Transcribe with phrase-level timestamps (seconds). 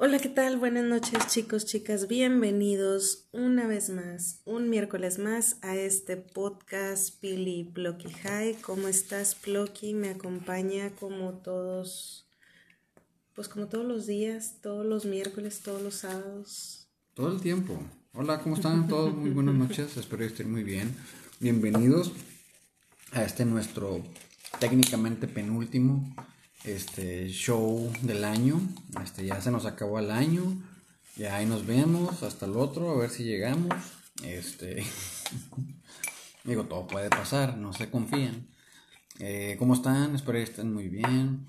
[0.00, 0.58] Hola, ¿qué tal?
[0.58, 2.06] Buenas noches chicos, chicas.
[2.06, 8.60] Bienvenidos una vez más, un miércoles más a este podcast Pili Plocky High.
[8.60, 9.94] ¿Cómo estás, Plocky?
[9.94, 12.28] Me acompaña como todos,
[13.34, 16.86] pues como todos los días, todos los miércoles, todos los sábados.
[17.14, 17.76] Todo el tiempo.
[18.12, 19.12] Hola, ¿cómo están todos?
[19.12, 20.94] Muy buenas noches, espero que estén muy bien.
[21.40, 22.12] Bienvenidos
[23.10, 24.04] a este nuestro
[24.60, 26.14] técnicamente penúltimo
[26.64, 28.60] este show del año.
[29.02, 30.42] Este ya se nos acabó el año.
[31.16, 33.74] Ya ahí nos vemos hasta el otro, a ver si llegamos.
[34.22, 34.84] Este
[36.44, 38.48] digo, todo puede pasar, no se confíen.
[39.18, 40.14] Eh, ¿Cómo están?
[40.14, 41.46] Espero que estén muy bien.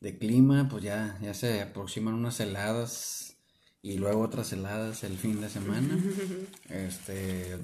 [0.00, 3.36] De clima, pues ya, ya se aproximan unas heladas
[3.82, 5.98] y luego otras heladas el fin de semana.
[6.68, 7.58] Este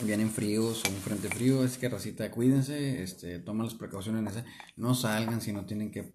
[0.00, 4.34] vienen fríos o un frente frío, es que racita, cuídense, este, tomen las precauciones,
[4.76, 6.14] no salgan si no tienen que,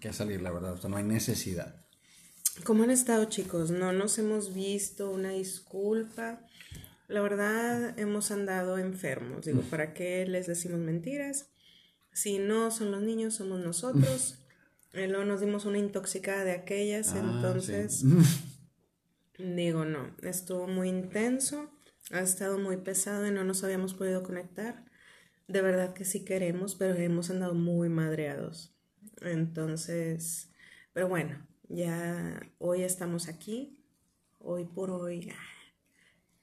[0.00, 1.84] que salir, la verdad, o sea, no hay necesidad.
[2.62, 3.70] ¿Cómo han estado chicos?
[3.70, 6.40] No nos hemos visto, una disculpa.
[7.08, 9.44] La verdad, hemos andado enfermos.
[9.44, 11.48] Digo, ¿para qué les decimos mentiras?
[12.12, 14.38] Si no son los niños, somos nosotros.
[14.92, 18.04] Y luego nos dimos una intoxicada de aquellas, ah, entonces...
[19.36, 21.68] Digo, no, estuvo muy intenso.
[22.10, 24.84] Ha estado muy pesado y no nos habíamos podido conectar.
[25.48, 28.74] De verdad que sí queremos, pero hemos andado muy madreados.
[29.20, 30.50] Entonces,
[30.92, 33.80] pero bueno, ya hoy estamos aquí.
[34.38, 35.32] Hoy por hoy,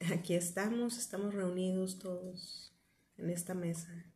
[0.12, 2.74] aquí estamos, estamos reunidos todos
[3.18, 4.12] en esta mesa.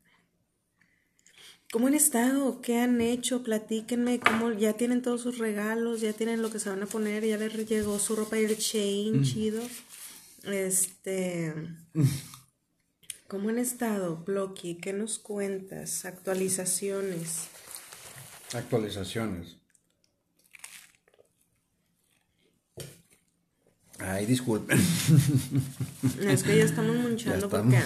[1.72, 2.60] ¿Cómo han estado?
[2.60, 3.42] ¿Qué han hecho?
[3.42, 6.00] Platíquenme, ¿cómo ya tienen todos sus regalos?
[6.00, 7.24] ¿Ya tienen lo que se van a poner?
[7.24, 9.22] ¿Ya les llegó su ropa y el chain mm.
[9.24, 9.62] chido?
[10.46, 11.54] Este.
[13.28, 14.76] ¿Cómo han estado, Blocky?
[14.76, 16.04] ¿Qué nos cuentas?
[16.04, 17.48] Actualizaciones.
[18.54, 19.56] Actualizaciones.
[23.98, 24.78] Ay, disculpen.
[26.20, 27.82] Es que ya estamos munchando porque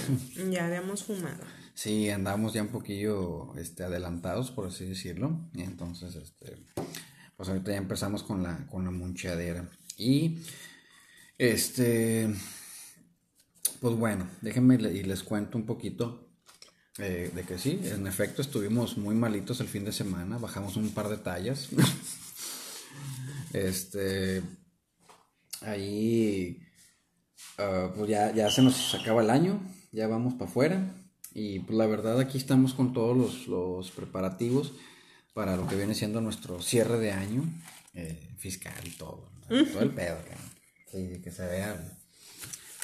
[0.51, 1.42] ya habíamos fumado.
[1.74, 5.48] Sí, andamos ya un poquillo este, adelantados, por así decirlo.
[5.55, 6.58] Y entonces, este,
[7.36, 9.70] pues ahorita ya empezamos con la, con la munchadera.
[9.96, 10.40] Y
[11.40, 12.28] este,
[13.80, 16.28] pues bueno, déjenme y les cuento un poquito
[16.98, 20.90] eh, de que sí, en efecto estuvimos muy malitos el fin de semana, bajamos un
[20.90, 21.70] par de tallas.
[23.55, 24.42] este,
[25.62, 26.61] ahí,
[27.56, 29.62] ah, pues ya, ya se nos acaba el año,
[29.92, 30.95] ya vamos para afuera.
[31.33, 34.74] Y pues la verdad aquí estamos con todos los, preparativos
[35.33, 37.45] para lo que viene siendo nuestro cierre de año
[37.95, 39.30] eh, fiscal y todo.
[39.48, 40.49] Todo el pedo, Sí,
[40.90, 41.98] que se vea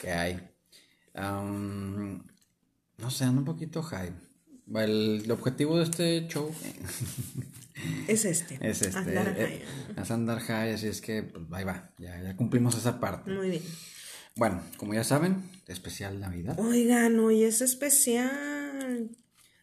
[0.01, 0.41] que hay.
[1.15, 4.13] no sé, ando un poquito high.
[4.75, 6.53] El, objetivo de este show
[8.09, 8.59] es este.
[8.61, 8.99] Es este.
[8.99, 9.65] Andar eh,
[9.95, 10.03] high.
[10.03, 13.31] Es andar high, así es que pues, ahí va, ya, ya cumplimos esa parte.
[13.31, 13.63] Muy bien.
[14.35, 16.59] Bueno, como ya saben, especial Navidad.
[16.59, 19.11] Oigan, hoy es especial.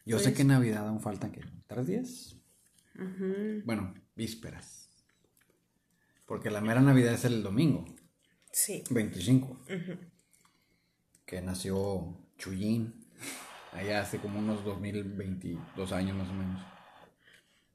[0.06, 1.42] Yo sé que Navidad aún faltan, ¿qué?
[1.68, 2.36] ¿Tres días?
[3.66, 4.90] Bueno, vísperas.
[6.26, 7.86] Porque la mera Navidad es el domingo.
[8.54, 8.84] Sí.
[8.92, 9.60] 25.
[11.26, 12.94] Que nació Chuyín.
[13.72, 16.62] Allá hace como unos 2022 años más o menos.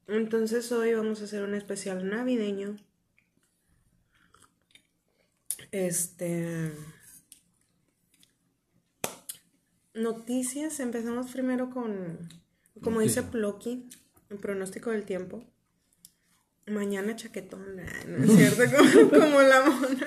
[0.06, 2.76] Entonces hoy vamos a hacer un especial navideño.
[5.72, 6.72] Este.
[9.94, 10.78] Noticias.
[10.78, 12.28] Empezamos primero con.
[12.80, 13.88] Como dice Plocky,
[14.30, 15.44] el pronóstico del tiempo.
[16.70, 18.62] Mañana chaquetón, ¿no es cierto?
[19.10, 20.06] Como, la mona.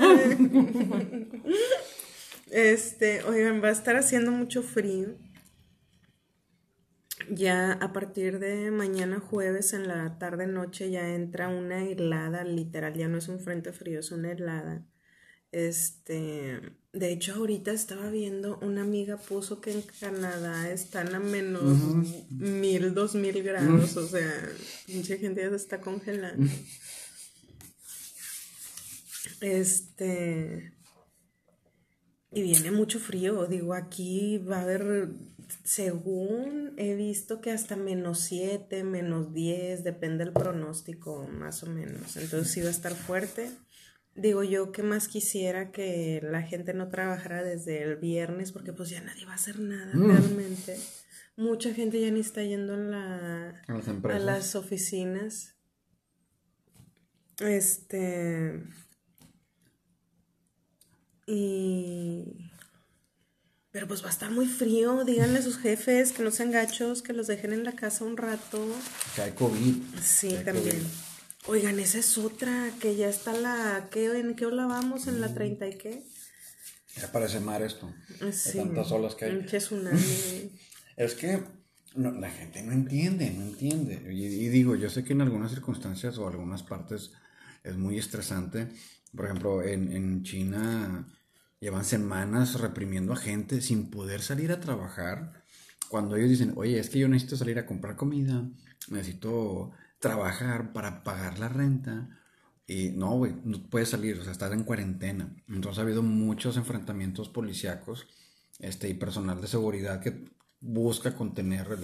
[2.52, 5.16] Este, oigan, va a estar haciendo mucho frío.
[7.30, 12.94] Ya a partir de mañana jueves en la tarde noche ya entra una helada, literal,
[12.94, 14.84] ya no es un frente frío, es una helada.
[15.52, 16.62] Este,
[16.94, 21.78] de hecho ahorita estaba viendo, una amiga puso que en Canadá están a menos
[22.30, 24.50] mil, dos mil grados, o sea,
[24.88, 26.50] mucha gente ya se está congelando.
[29.42, 30.74] Este,
[32.32, 35.10] y viene mucho frío, digo, aquí va a haber,
[35.66, 42.16] según he visto que hasta menos siete, menos diez, depende del pronóstico, más o menos,
[42.16, 43.52] entonces sí va a estar fuerte.
[44.16, 48.90] Digo yo que más quisiera que la gente no trabajara desde el viernes porque pues
[48.90, 50.08] ya nadie va a hacer nada mm.
[50.08, 50.78] realmente.
[51.38, 55.56] Mucha gente ya ni está yendo la, a las oficinas.
[57.40, 58.64] Este...
[61.26, 62.52] Y...
[63.72, 65.06] Pero pues va a estar muy frío.
[65.06, 68.18] Díganle a sus jefes que no sean gachos, que los dejen en la casa un
[68.18, 68.68] rato.
[69.16, 69.76] Que hay COVID.
[70.02, 70.82] Sí, también.
[71.48, 75.08] Oigan, esa es otra, que ya está la, ¿qué, ¿en qué ola vamos?
[75.08, 76.04] ¿En la 30 y qué?
[76.96, 77.94] Ya parece mar esto.
[78.32, 78.58] Sí.
[78.58, 79.46] De tantas olas que hay.
[79.46, 80.00] Tsunami.
[80.98, 81.42] Es que
[81.96, 84.14] no, la gente no entiende, no entiende.
[84.14, 87.12] Y, y digo, yo sé que en algunas circunstancias o algunas partes
[87.64, 88.68] es muy estresante.
[89.16, 91.08] Por ejemplo, en, en China
[91.60, 95.44] llevan semanas reprimiendo a gente sin poder salir a trabajar.
[95.90, 98.48] Cuando ellos dicen, oye, es que yo necesito salir a comprar comida,
[98.90, 99.72] necesito
[100.02, 102.10] trabajar para pagar la renta.
[102.68, 105.34] Y no, güey, no puedes salir, o sea, estás en cuarentena.
[105.48, 108.08] Entonces ha habido muchos enfrentamientos policíacos
[108.60, 110.26] este, y personal de seguridad que
[110.60, 111.78] busca contener la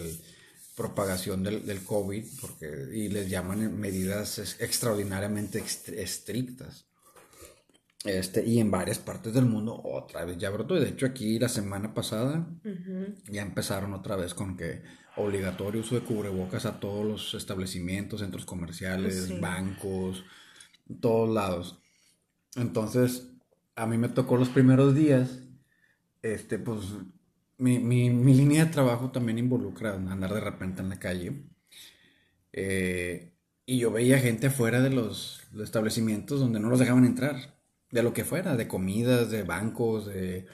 [0.76, 5.64] propagación del, del, COVID porque, y les llaman medidas extraordinariamente
[5.96, 6.86] estrictas.
[8.06, 10.76] Este, y en varias partes del mundo otra vez ya brotó.
[10.76, 13.16] De hecho, aquí la semana pasada uh -huh.
[13.30, 14.84] ya empezaron otra vez con que
[15.16, 19.40] obligatorio uso de cubrebocas a todos los establecimientos, centros comerciales, sí.
[19.40, 20.24] bancos,
[21.02, 21.82] todos lados.
[22.56, 23.32] Entonces,
[23.76, 25.40] a mí me tocó los primeros días,
[26.22, 26.80] este, pues,
[27.58, 31.44] mi, mi, mi línea de trabajo también involucra andar de repente en la calle.
[32.54, 33.34] Eh,
[33.66, 37.57] y yo veía gente afuera de los, los establecimientos donde no los dejaban entrar
[37.92, 40.46] de lo que fuera, de comidas, de bancos, de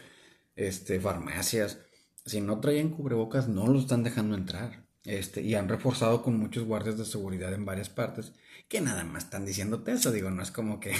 [0.55, 1.79] este, farmacias.
[2.25, 4.83] Si no traían cubrebocas, no los están dejando entrar.
[5.05, 8.31] Este, y han reforzado con muchos guardias de seguridad en varias partes
[8.69, 10.11] que nada más están diciéndote eso.
[10.11, 10.93] Digo, no es como que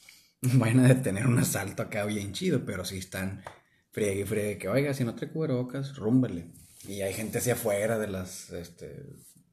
[0.42, 3.42] vayan a detener un asalto acá bien chido, pero sí están
[3.90, 6.52] friegue y friegue que, oiga, si no trae cubrebocas, rúmbele.
[6.86, 9.04] Y hay gente hacia afuera de los este,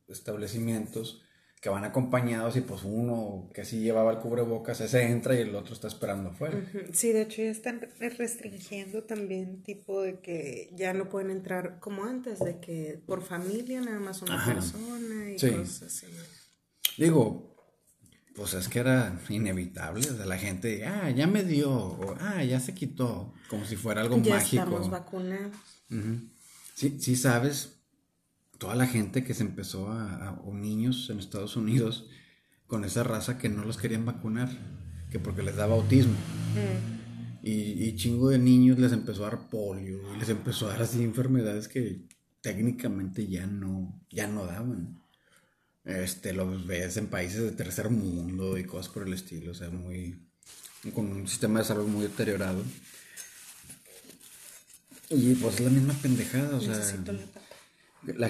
[0.07, 1.25] establecimientos
[1.65, 5.56] que van acompañados y pues uno que sí llevaba el cubrebocas, ese entra y el
[5.56, 6.63] otro está esperando afuera.
[6.94, 12.03] Sí, de hecho ya están restringiendo también tipo de que ya no pueden entrar como
[12.06, 14.53] antes, de que por familia nada más una Ajá.
[14.53, 15.50] persona y sí.
[15.50, 16.06] cosas así.
[17.00, 17.56] Digo,
[18.35, 22.44] pues es que era inevitable, o sea, la gente, ah, ya me dio, o ah,
[22.44, 24.63] ya se quitó, como si fuera algo ya mágico.
[24.65, 25.57] estamos vacunados.
[25.89, 26.29] Uh -huh.
[26.75, 27.75] Sí, sí sabes,
[28.65, 32.07] toda la gente que se empezó a, a, o niños en Estados Unidos
[32.65, 34.50] con esa raza que no los querían vacunar,
[35.12, 36.15] que porque les daba autismo.
[36.56, 37.45] Mm.
[37.45, 37.51] Y,
[37.85, 41.03] y, chingo de niños les empezó a dar polio, y les empezó a dar así
[41.03, 42.07] enfermedades que
[42.41, 45.00] técnicamente ya no, ya no daban.
[45.83, 49.69] Este, los ves en países de tercer mundo y cosas por el estilo, o sea,
[49.69, 50.25] muy,
[50.95, 52.63] con un sistema de salud muy deteriorado.
[55.12, 57.44] Y pues es la misma pendejada, o sea la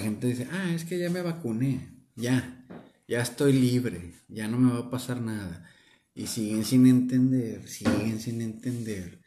[0.00, 2.64] gente dice, ah, es que ya me vacuné, ya,
[3.08, 5.70] ya estoy libre, ya no me va a pasar nada.
[6.14, 9.20] Y siguen sin entender, siguen sin entender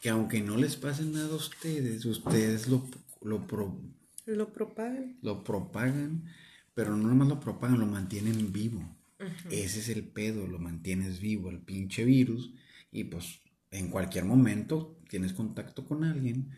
[0.00, 2.88] que aunque no les pase nada a ustedes, ustedes lo,
[3.20, 3.78] lo, pro,
[4.26, 5.18] lo propagan.
[5.22, 6.24] Lo propagan,
[6.74, 8.80] pero no nomás lo propagan, lo mantienen vivo.
[9.20, 9.52] Uh -huh.
[9.52, 12.52] Ese es el pedo, lo mantienes vivo, el pinche virus.
[12.90, 13.40] Y pues
[13.70, 16.50] en cualquier momento tienes contacto con alguien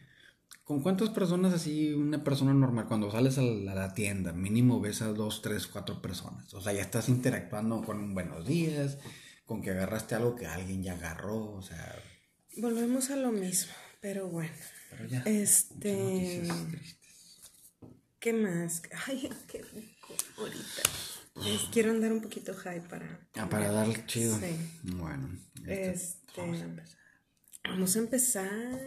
[0.65, 5.09] ¿Con cuántas personas así, una persona normal, cuando sales a la, tienda, mínimo ves a
[5.09, 6.55] dos, tres, cuatro personas?
[6.55, 8.97] O sea, ya estás interactuando con un buenos días,
[9.45, 12.03] con que agarraste algo que alguien ya agarró, o sea...
[12.57, 14.55] Volvemos a lo mismo, pero bueno.
[14.89, 15.23] Pero ya.
[15.27, 16.43] Este...
[18.19, 18.81] ¿Qué más?
[19.07, 20.83] Ay, qué rico ahorita.
[21.73, 23.29] Quiero andar un poquito high para...
[23.35, 24.39] Ah, para darle chido.
[24.39, 24.57] Sí.
[24.83, 25.29] Bueno.
[25.67, 26.99] Este, vamos a empezar.
[27.65, 28.81] Vamos a empezar.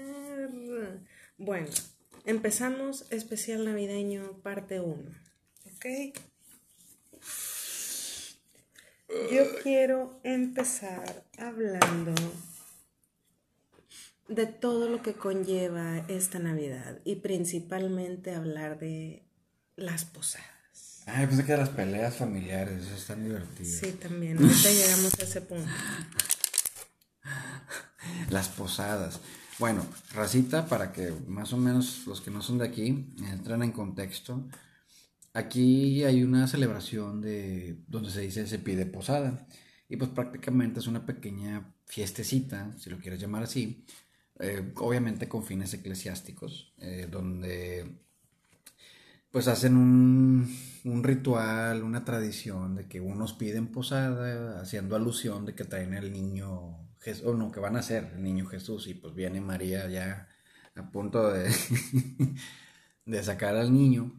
[1.37, 1.67] Bueno,
[2.25, 5.11] empezamos especial navideño parte 1.
[5.75, 5.85] ¿Ok?
[9.31, 12.13] Yo quiero empezar hablando
[14.27, 19.23] de todo lo que conlleva esta Navidad y principalmente hablar de
[19.75, 21.03] las posadas.
[21.05, 23.79] Ay, pensé que las peleas familiares, eso están divertidas.
[23.79, 24.37] Sí, también.
[24.43, 25.71] Ahorita llegamos a ese punto.
[28.29, 29.21] Las posadas.
[29.59, 29.83] Bueno,
[30.13, 34.47] racita, para que más o menos los que no son de aquí entren en contexto.
[35.33, 39.47] Aquí hay una celebración de donde se dice se pide posada.
[39.89, 43.85] Y pues prácticamente es una pequeña fiestecita, si lo quieres llamar así,
[44.39, 47.99] eh, obviamente con fines eclesiásticos, eh, donde
[49.31, 55.55] pues hacen un, un, ritual, una tradición de que unos piden posada, haciendo alusión de
[55.55, 56.86] que traen el niño
[57.25, 60.27] o no, que van a ser el niño Jesús y pues viene María ya
[60.75, 61.49] a punto de,
[63.05, 64.13] de sacar al niño.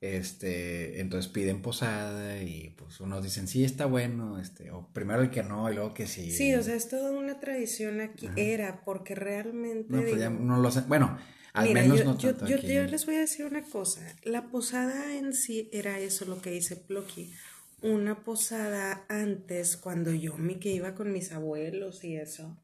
[0.00, 5.30] Este, entonces piden posada y pues unos dicen sí está bueno, este, o primero el
[5.30, 6.30] que no y luego que sí.
[6.30, 8.36] Sí, o sea, es toda una tradición aquí, Ajá.
[8.36, 9.92] era, porque realmente.
[9.92, 10.70] No, pues ya no lo.
[10.86, 11.18] Bueno,
[11.52, 12.72] al Mira, menos yo, no yo, tanto yo, aquí.
[12.72, 14.02] yo les voy a decir una cosa.
[14.22, 17.32] La posada en sí era eso lo que dice Plocky.
[17.82, 22.56] Una posada antes, cuando yo me que iba con mis abuelos y eso,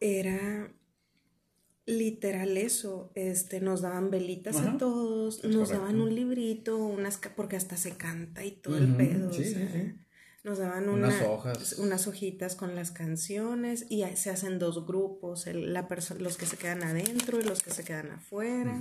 [0.00, 0.70] era
[1.86, 7.76] literal eso, este, nos daban velitas a todos, nos daban un librito, unas, porque hasta
[7.76, 9.30] se canta y todo el pedo.
[10.42, 11.72] Nos daban unas hojas.
[11.78, 15.88] unas hojitas con las canciones y se hacen dos grupos, la
[16.18, 18.78] los que se quedan adentro y los que se quedan afuera.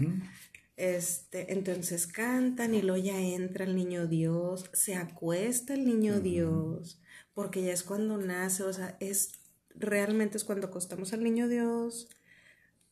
[0.77, 7.01] Este, entonces cantan y luego ya entra el niño Dios, se acuesta el niño Dios,
[7.34, 9.32] porque ya es cuando nace, o sea, es
[9.74, 12.10] realmente es cuando acostamos al niño Dios,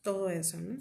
[0.01, 0.77] todo eso, ¿no?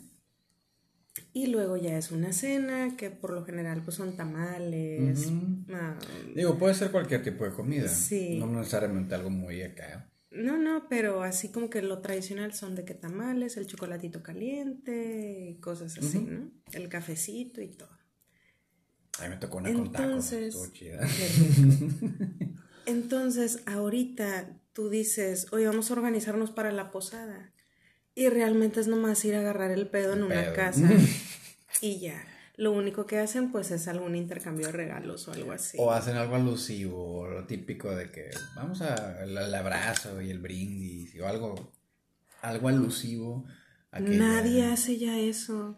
[1.34, 5.28] Y luego ya es una cena, que por lo general pues son tamales.
[5.70, 5.98] Ah,
[6.34, 7.88] Digo, puede ser cualquier tipo de comida.
[7.88, 8.38] Sí.
[8.38, 10.11] No necesariamente algo muy acá.
[10.34, 15.50] No, no, pero así como que lo tradicional son de que tamales, el chocolatito caliente
[15.50, 16.50] y cosas así, ¿no?
[16.72, 17.90] El cafecito y todo.
[19.18, 21.08] A mí me tocó una Entonces, con tacos,
[22.86, 27.52] Entonces, ahorita tú dices, oye, vamos a organizarnos para la posada.
[28.14, 30.88] Y realmente es nomás ir a agarrar el pedo en una casa
[31.80, 32.24] y ya.
[32.62, 35.76] Lo único que hacen pues es algún intercambio de regalos o algo así.
[35.80, 41.20] O hacen algo alusivo, lo típico de que vamos a el, abrazo y el brindis
[41.20, 41.72] o algo,
[42.40, 43.44] algo alusivo.
[43.98, 45.76] Nadie hace ya eso.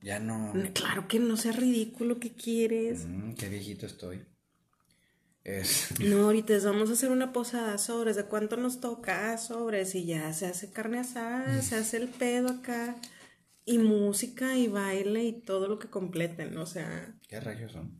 [0.00, 0.52] Ya no.
[0.74, 3.04] Claro que no sea ridículo, ¿qué quieres?
[3.08, 4.24] Mm, qué viejito estoy.
[6.00, 8.14] No, ahorita vamos a hacer una posada sobres.
[8.14, 9.96] ¿De cuánto nos toca sobres?
[9.96, 12.94] Y ya se hace carne asada, se hace el pedo acá.
[13.64, 17.14] Y música y baile y todo lo que completen, o sea.
[17.28, 17.98] ¿Qué rayos son?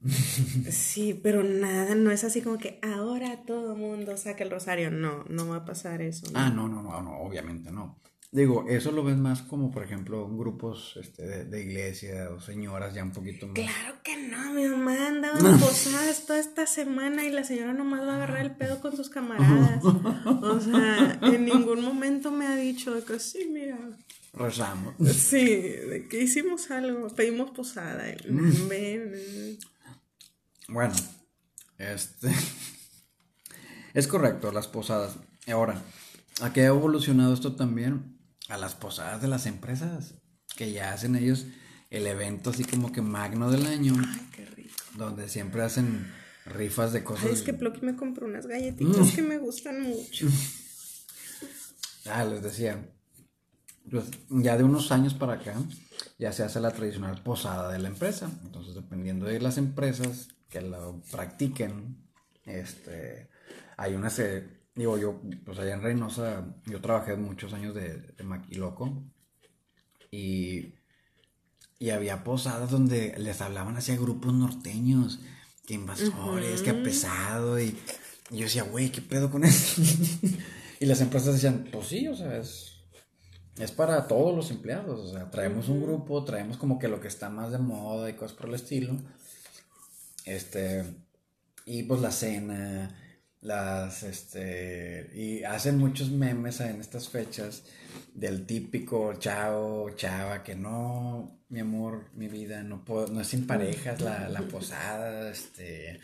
[0.70, 4.90] sí, pero nada, no es así como que ahora todo mundo saca el rosario.
[4.90, 6.26] No, no va a pasar eso.
[6.34, 8.00] Ah, no, no, no, no, obviamente no.
[8.32, 13.02] Digo, eso lo ves más como, por ejemplo, grupos este, de, iglesia o señoras ya
[13.02, 13.56] un poquito más.
[13.56, 18.02] Claro que no, mi mamá andaba en posadas toda esta semana y la señora nomás
[18.02, 19.82] va a agarrar el pedo con sus camaradas.
[20.42, 23.78] O sea, en ningún momento me ha dicho que sí, mira.
[24.32, 24.94] Rezamos.
[25.14, 28.04] Sí, de que hicimos algo, pedimos posada.
[28.28, 29.58] Mm.
[30.68, 30.94] Bueno,
[31.78, 32.32] este.
[33.92, 35.16] Es correcto, las posadas.
[35.48, 35.82] Ahora,
[36.42, 38.20] ¿a qué ha evolucionado esto también?
[38.50, 40.14] a las posadas de las empresas,
[40.56, 41.46] que ya hacen ellos
[41.88, 43.94] el evento así como que magno del año.
[43.96, 44.74] Ay, qué rico.
[44.96, 46.12] Donde siempre hacen
[46.44, 47.26] rifas de cosas.
[47.26, 49.14] Ay, es que Plocky me compró unas galletitas mm.
[49.14, 50.26] que me gustan mucho.
[52.06, 52.84] ah, les decía.
[53.88, 55.54] Pues ya de unos años para acá
[56.18, 58.30] ya se hace la tradicional posada de la empresa.
[58.42, 61.96] Entonces, dependiendo de las empresas que lo practiquen,
[62.44, 63.30] este,
[63.76, 68.24] hay una serie Digo, yo, pues allá en Reynosa, yo trabajé muchos años de, de
[68.24, 69.02] maquiloco
[70.10, 70.74] y,
[71.78, 75.20] y había posadas donde les hablaban hacia grupos norteños,
[75.66, 77.76] que invasores, que pesado, y,
[78.30, 79.82] yo decía, güey, ¿qué pedo con eso?
[80.80, 82.69] y las empresas decían, pues sí, o sea, es,
[83.58, 87.08] es para todos los empleados, o sea, traemos un grupo, traemos como que lo que
[87.08, 88.96] está más de moda y cosas por el estilo,
[90.24, 90.84] este,
[91.66, 92.96] y pues la cena
[93.42, 97.62] las este y hacen muchos memes en estas fechas
[98.12, 103.46] del típico chao chava que no mi amor mi vida no puedo no es sin
[103.46, 106.00] parejas la, la posada este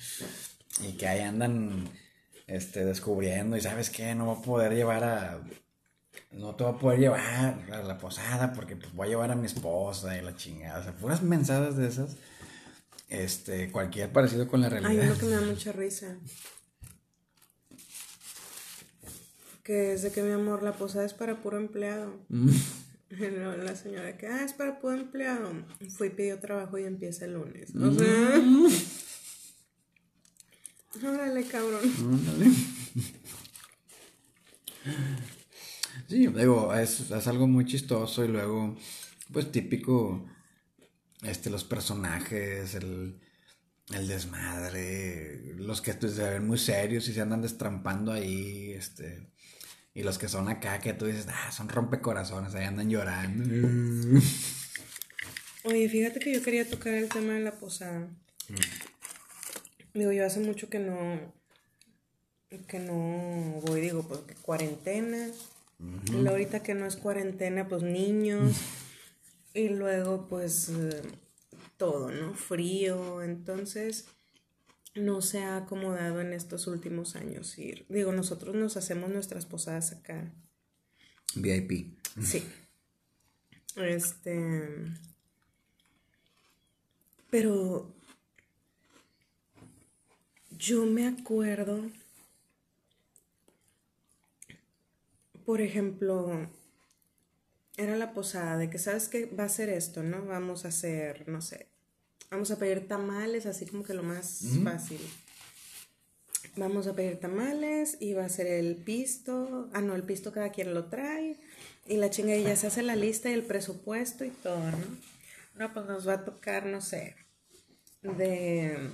[0.81, 1.87] y que ahí andan
[2.47, 5.45] este descubriendo y sabes qué no voy a poder llevar a
[6.33, 9.37] no te voy a poder llevar a la posada porque pues voy a llevar a
[9.37, 12.17] mi esposa y la chingada o sea puras mensadas de esas
[13.09, 16.17] este cualquier parecido con la realidad Ay, lo que me da mucha risa
[19.67, 22.25] que es de que mi amor, la posada es para puro empleado.
[22.29, 22.51] Mm.
[23.65, 25.51] La señora que, ah, es para puro empleado.
[25.97, 27.75] Fui y pidió trabajo y empieza el lunes.
[27.75, 28.39] O sea.
[28.39, 28.69] Mm.
[31.05, 31.81] Órale, cabrón.
[36.09, 38.77] Sí, digo, es, es, algo muy chistoso y luego,
[39.33, 40.25] pues típico,
[41.23, 43.21] este, los personajes, el,
[43.93, 49.29] el desmadre, los que se ven muy serios y se andan destrampando ahí, este,
[49.95, 54.21] y los que son acá, que tú dices, ah, son rompecorazones, ahí andan llorando.
[55.65, 58.09] Oye, fíjate que yo quería tocar el tema de la posada.
[59.95, 61.35] Digo, yo hace mucho que no.
[62.69, 65.29] que no voy, digo, porque cuarentena.
[65.79, 68.57] Y ahorita que no es cuarentena, pues niños.
[69.55, 70.71] y luego, pues.
[70.71, 71.03] Eh,
[71.77, 72.35] todo, ¿no?
[72.35, 73.23] Frío.
[73.23, 74.07] Entonces
[74.95, 77.87] no se ha acomodado en estos últimos años ir.
[77.89, 80.33] Digo, nosotros nos hacemos nuestras posadas acá.
[81.35, 81.99] VIP.
[82.23, 82.43] Sí.
[83.77, 84.69] Este.
[87.31, 87.95] Pero
[90.51, 91.83] yo me acuerdo,
[95.47, 96.51] por ejemplo,
[97.77, 100.27] era la posada de que sabes que va a ser esto, ¿no?
[100.27, 101.69] Vamos a hacer, no sé,
[102.31, 105.01] vamos a pedir tamales, así como que lo más fácil.
[106.57, 109.69] Vamos a pedir tamales y va a ser el pisto.
[109.73, 111.37] Ah, no, el pisto cada quien lo trae.
[111.87, 114.79] Y la chinga ya se hace la lista y el presupuesto y todo, ¿no?
[115.57, 117.15] No, pues nos va a tocar, no sé,
[118.03, 118.91] de,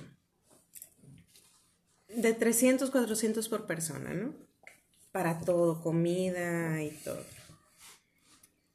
[2.09, 4.33] de 300, 400 por persona, ¿no?
[5.13, 7.23] Para todo, comida y todo.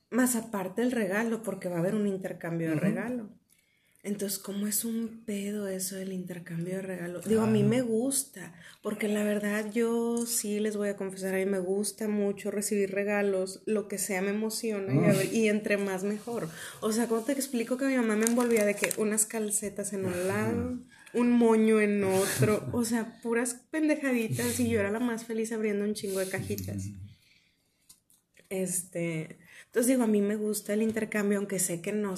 [0.08, 3.28] Más aparte el regalo, porque va a haber un intercambio de regalo.
[4.04, 7.20] Entonces, ¿cómo es un pedo eso del intercambio de regalo?
[7.20, 11.38] Digo, a mí me gusta, porque la verdad yo sí les voy a confesar, a
[11.38, 16.48] mí me gusta mucho recibir regalos, lo que sea me emociona y, entre más mejor.
[16.80, 20.06] O sea, ¿cómo te explico que mi mamá me envolvía de que unas calcetas en
[20.06, 20.78] un lado,
[21.14, 25.84] un moño en otro, o sea, puras pendejaditas y yo era la más feliz abriendo
[25.84, 26.84] un chingo de cajitas.
[28.50, 32.14] Este, entonces digo, a mí me gusta el intercambio, aunque sé que no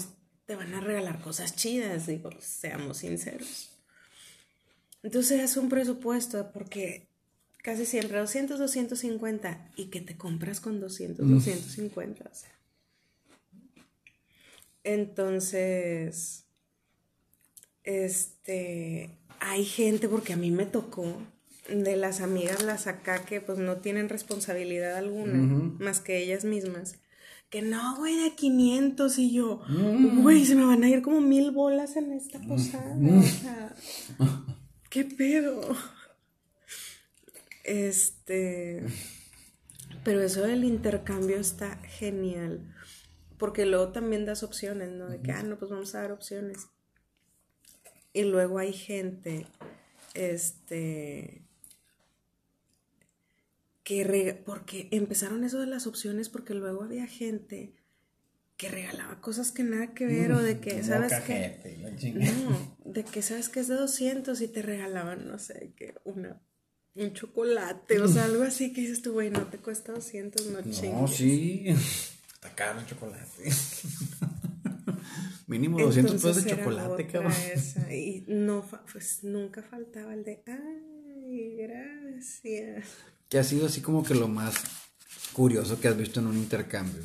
[0.47, 3.71] te van a regalar cosas chidas, digo, seamos sinceros.
[5.03, 7.09] Entonces es un presupuesto porque
[7.63, 12.25] casi siempre 200, 250 y que te compras con 200, 250.
[12.25, 12.51] O sea.
[14.85, 16.45] Entonces,
[17.85, 21.07] este, hay gente, porque a mí me tocó,
[21.69, 25.39] de las amigas las acá que pues no tienen responsabilidad alguna,
[25.79, 26.97] más que ellas mismas
[27.51, 30.23] que no, güey, de 500 y yo, mm.
[30.23, 32.49] güey, se me van a ir como mil bolas en esta mm.
[32.49, 32.95] posada.
[32.95, 33.19] Mm.
[33.19, 33.75] O sea,
[34.89, 35.77] ¿qué pedo?
[37.65, 38.85] Este,
[40.05, 42.73] pero eso del intercambio está genial,
[43.37, 45.09] porque luego también das opciones, ¿no?
[45.09, 46.69] De que, ah, no, pues vamos a dar opciones.
[48.13, 49.47] Y luego hay gente,
[50.15, 51.43] este,
[54.45, 57.73] porque empezaron eso de las opciones porque luego había gente
[58.57, 61.59] que regalaba cosas que nada que ver o de que, ¿sabes qué?
[62.15, 66.41] No, de que, ¿sabes que es de 200 y te regalaban, no sé, que una
[66.95, 70.61] un chocolate, o sea, algo así que dices tú, güey, no te cuesta 200, no
[70.63, 70.93] chingues.
[70.93, 71.65] No, sí,
[72.35, 73.45] está caro el chocolate.
[75.51, 77.33] Mínimo 200 pesos de chocolate, cabrón.
[77.91, 82.87] Y no, pues nunca faltaba el de, ay, gracias.
[83.29, 84.55] ¿Qué ha sido así como que lo más
[85.33, 87.03] curioso que has visto en un intercambio?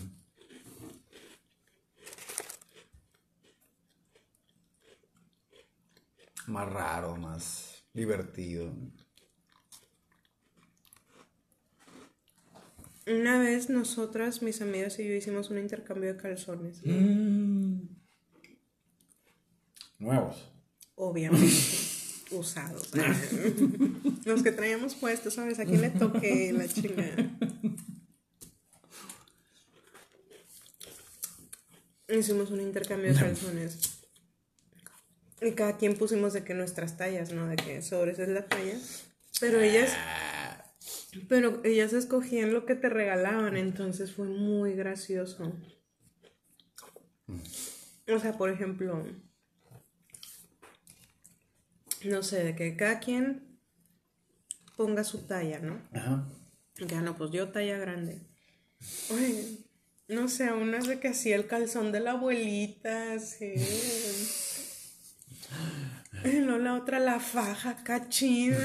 [6.45, 8.71] Más raro, más divertido.
[13.07, 16.85] Una vez nosotras, mis amigas y yo hicimos un intercambio de calzones.
[16.85, 18.04] Mm.
[19.99, 20.51] Nuevos.
[20.95, 21.47] Obviamente
[22.31, 22.91] usados.
[24.25, 25.59] Los que traíamos puestos, ¿sabes?
[25.59, 27.29] ¿A quién le toqué la chingada?
[32.07, 34.01] Hicimos un intercambio de calzones.
[35.41, 37.47] Y cada quien pusimos de que nuestras tallas, ¿no?
[37.47, 38.77] De que sobres es la talla.
[39.39, 39.91] Pero ellas.
[41.27, 45.53] Pero ellas escogían lo que te regalaban, entonces fue muy gracioso.
[48.07, 49.03] O sea, por ejemplo,
[52.05, 53.59] no sé, de que cada quien
[54.75, 55.81] ponga su talla, ¿no?
[55.93, 56.27] Ajá.
[56.79, 58.19] Ya no, pues yo talla grande.
[59.11, 59.57] Oye,
[60.07, 63.53] no sé, una de que hacía el calzón de la abuelita, sí.
[66.23, 68.57] Y luego la otra la faja cachina.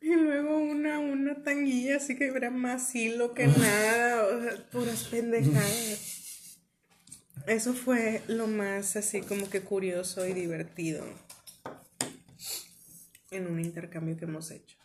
[0.00, 4.24] Y luego una, una tanguilla así que era más hilo que nada.
[4.26, 6.58] O sea, puras pendejadas.
[7.46, 11.04] Eso fue lo más así como que curioso y divertido
[13.30, 14.76] en un intercambio que hemos hecho.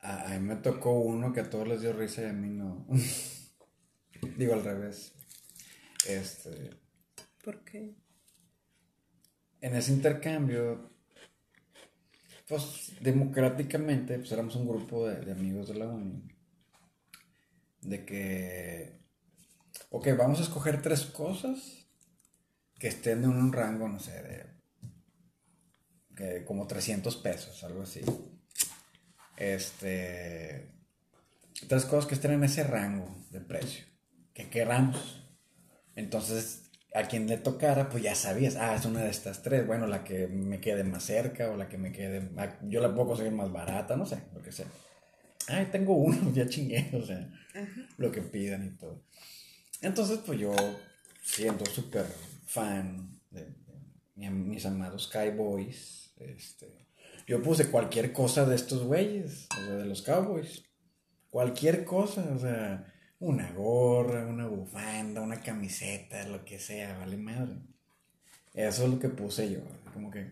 [0.00, 2.86] A, mí me tocó uno que a todos les dio risa y a mí no.
[4.36, 5.14] Digo al revés.
[6.08, 6.70] Este.
[7.44, 7.94] ¿Por qué?
[9.60, 10.90] En ese intercambio,
[12.48, 16.28] pues democráticamente, pues éramos un grupo de, de amigos de la uni.
[17.80, 19.00] De que.
[19.90, 21.86] Ok, vamos a escoger tres cosas
[22.78, 24.51] que estén en un rango, no sé, de
[26.46, 28.00] como 300 pesos, algo así.
[29.36, 30.68] Este,
[31.68, 33.84] tres cosas que estén en ese rango de precio,
[34.34, 35.24] que queramos.
[35.96, 39.86] Entonces, a quien le tocara, pues ya sabías, ah, es una de estas tres, bueno,
[39.86, 42.30] la que me quede más cerca o la que me quede,
[42.62, 44.66] yo la puedo conseguir más barata, no sé, lo que sea.
[45.48, 47.28] Ay, tengo uno, ya chingué, o sea,
[47.96, 49.02] lo que pidan y todo.
[49.80, 50.54] Entonces, pues yo
[51.22, 52.06] siendo súper
[52.46, 53.50] fan de,
[54.14, 56.86] mis amados Cowboys, este,
[57.26, 60.64] yo puse cualquier cosa de estos güeyes, o sea, de los Cowboys.
[61.30, 67.56] Cualquier cosa, o sea, una gorra, una bufanda, una camiseta, lo que sea, vale madre.
[68.52, 69.60] Eso es lo que puse yo,
[69.94, 70.30] como que...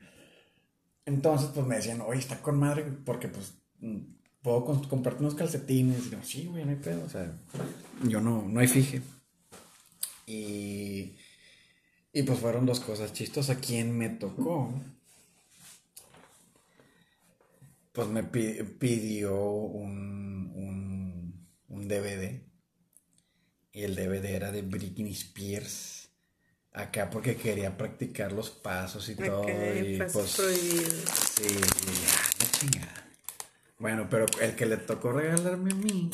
[1.07, 4.01] Entonces, pues me decían, oye, está con madre, porque pues mm,
[4.43, 6.11] puedo comprarte unos calcetines.
[6.11, 7.33] Yo, sí, güey, no hay pedo, o sea,
[8.07, 9.01] yo no, no hay fije.
[10.27, 11.17] Y,
[12.13, 13.59] y pues fueron dos cosas chistosas.
[13.59, 14.73] ¿Quién me tocó?
[18.01, 22.41] Pues me pidió un, un, un DVD.
[23.73, 26.09] Y el DVD era de Britney Spears
[26.73, 29.45] acá porque quería practicar los pasos y todo.
[29.47, 31.47] y pues, Sí,
[32.53, 33.07] chingada.
[33.79, 36.11] Bueno, pero el que le tocó regalarme a mí,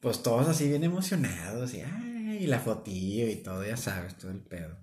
[0.00, 4.30] pues todos así bien emocionados y, ay, y la fotillo y todo, ya sabes, todo
[4.30, 4.78] el pedo.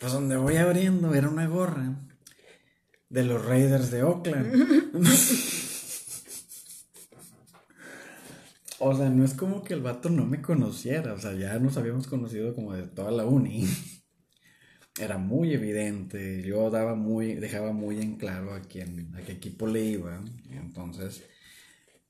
[0.00, 1.94] Pues donde voy abriendo era una gorra
[3.08, 4.92] de los Raiders de Oakland.
[8.78, 11.76] O sea, no es como que el vato no me conociera, o sea, ya nos
[11.76, 13.66] habíamos conocido como de toda la uni.
[14.98, 19.66] Era muy evidente, yo daba muy, dejaba muy en claro a quién, a qué equipo
[19.66, 20.22] le iba.
[20.50, 21.22] Y entonces,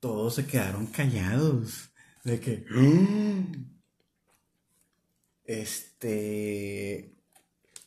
[0.00, 1.90] todos se quedaron callados.
[2.24, 2.64] De que.
[5.48, 7.15] Este.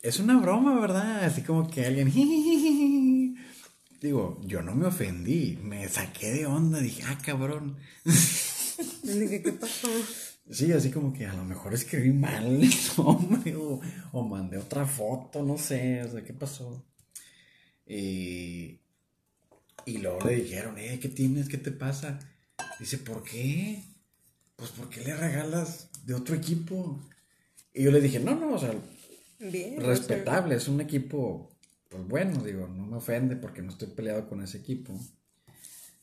[0.01, 1.25] Es una broma, ¿verdad?
[1.25, 3.35] Así como que alguien.
[4.01, 7.77] Digo, yo no me ofendí, me saqué de onda, dije, ah, cabrón.
[9.03, 9.89] ¿qué pasó?
[10.49, 13.55] Sí, así como que a lo mejor escribí mal el nombre
[14.13, 16.85] o, mandé otra foto, no sé, o sea, ¿qué pasó?
[17.85, 18.79] Y,
[19.85, 21.49] y luego le dijeron, eh, ¿qué tienes?
[21.49, 22.19] ¿Qué te pasa?
[22.79, 23.83] Dice, ¿por qué?
[24.55, 26.99] Pues, ¿por qué le regalas de otro equipo?
[27.73, 28.73] Y yo le dije, no, no, o sea,
[29.39, 31.49] Bien, respetable, es un equipo,
[31.87, 34.99] pues bueno, digo, no me ofende porque no estoy peleado con ese equipo.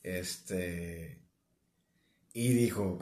[0.03, 1.21] Este,
[2.33, 2.99] y dijo,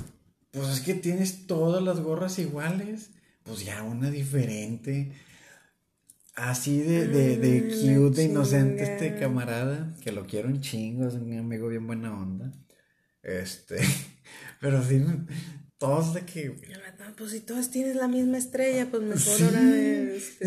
[0.50, 3.10] pues es que tienes todas las gorras iguales,
[3.42, 5.12] pues ya una diferente.
[6.36, 11.06] Así de, de, de mm, cute, de inocente este camarada, que lo quiero un chingo,
[11.06, 12.52] es un amigo bien buena onda.
[13.22, 13.78] Este,
[14.60, 15.04] pero sí,
[15.84, 16.54] todos de que...
[17.16, 20.46] Pues si todos tienes la misma estrella, pues mejor ahora de este...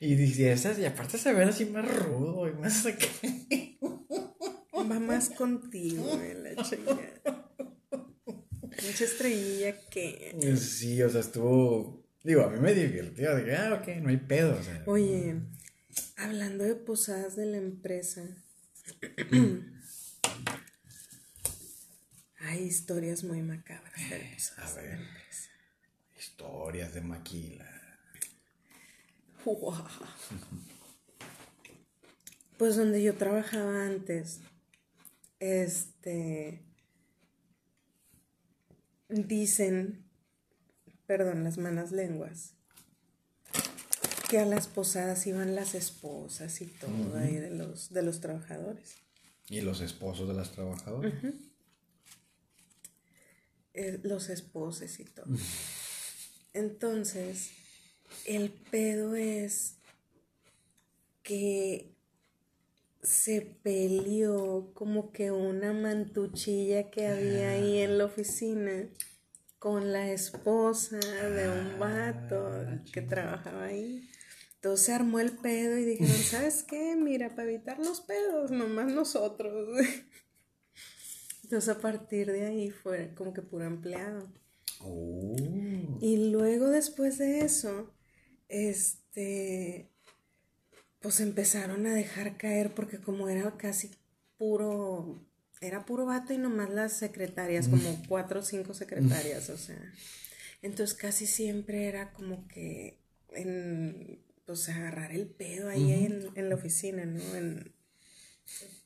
[0.00, 2.86] y dice, esas, y aparte se ve así más rudo y más
[4.74, 7.48] Va más contigo, la chingada.
[8.84, 10.56] Mucha estrella que.
[10.56, 12.04] Sí, o sea, estuvo.
[12.24, 13.36] Digo, a mí me divirtió.
[13.36, 14.58] Dije, ah, ok, no hay pedo.
[14.86, 15.36] Oye,
[16.16, 18.22] hablando de posadas de la empresa.
[22.52, 24.98] hay historias muy macabras de A ver.
[26.18, 27.66] Historias de maquila.
[32.58, 34.40] Pues donde yo trabajaba antes,
[35.40, 36.62] este,
[39.08, 40.04] dicen,
[41.06, 42.52] perdón, las malas lenguas,
[44.28, 48.96] que a las posadas iban las esposas y todo ahí de los, de los trabajadores.
[49.48, 51.14] ¿Y los esposos de las trabajadoras?
[53.74, 55.26] Eh, los esposos y todo.
[56.52, 57.52] Entonces,
[58.26, 59.76] el pedo es
[61.22, 61.92] que
[63.02, 68.88] se peleó como que una mantuchilla que había ahí en la oficina
[69.58, 74.08] con la esposa de un vato que trabajaba ahí.
[74.56, 76.94] Entonces se armó el pedo y dijeron, ¿sabes qué?
[76.94, 79.78] Mira, para evitar los pedos, nomás nosotros.
[81.52, 84.26] Entonces a partir de ahí fue como que puro empleado.
[84.80, 85.98] Oh.
[86.00, 87.92] Y luego después de eso,
[88.48, 89.90] este,
[91.00, 93.90] pues empezaron a dejar caer porque como era casi
[94.38, 95.26] puro,
[95.60, 99.92] era puro vato y nomás las secretarias, como cuatro o cinco secretarias, o sea.
[100.62, 102.96] Entonces casi siempre era como que
[103.28, 105.92] en, pues agarrar el pedo ahí
[106.34, 107.20] en, la oficina, ¿no?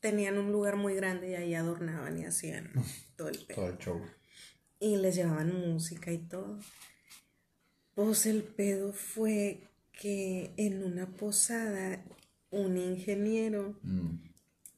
[0.00, 2.70] Tenían un lugar muy grande y ahí adornaban y hacían
[3.16, 3.56] todo el pedo.
[3.56, 4.02] Todo el show.
[4.78, 6.58] Y les llevaban música y todo.
[7.94, 12.04] Pues el pedo fue que en una posada
[12.50, 14.10] un ingeniero, mm.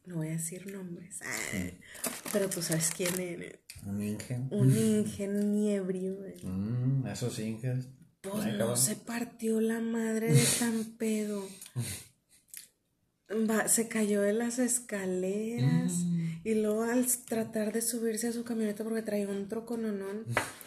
[0.07, 3.55] no voy a decir nombres, ah, pero tú sabes quién es.
[3.85, 4.49] Un ingen.
[4.51, 6.17] Un ingeniebrio.
[6.43, 7.89] Mm, esos inges.
[8.21, 10.97] Pues no se partió la madre de San
[13.29, 13.69] Pedro.
[13.69, 16.41] se cayó de las escaleras mm.
[16.45, 20.25] y luego al tratar de subirse a su camioneta porque traía un trocononón,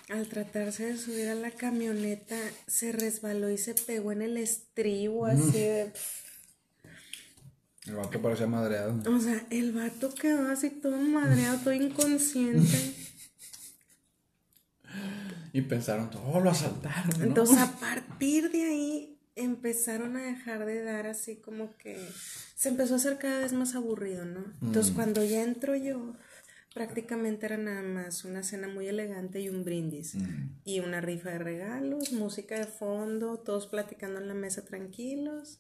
[0.10, 5.26] al tratarse de subir a la camioneta, se resbaló y se pegó en el estribo,
[5.26, 5.94] así de...
[7.88, 9.02] El vato parecía madreado.
[9.12, 12.78] O sea, el vato quedó así todo madreado, todo inconsciente.
[15.54, 17.20] y pensaron, oh, lo asaltaron.
[17.20, 17.26] ¿no?
[17.26, 21.98] Entonces, a partir de ahí, empezaron a dejar de dar así como que
[22.56, 24.44] se empezó a hacer cada vez más aburrido, ¿no?
[24.62, 26.14] Entonces, cuando ya entro yo,
[26.74, 30.16] prácticamente era nada más una cena muy elegante y un brindis.
[30.64, 35.60] Y una rifa de regalos, música de fondo, todos platicando en la mesa tranquilos.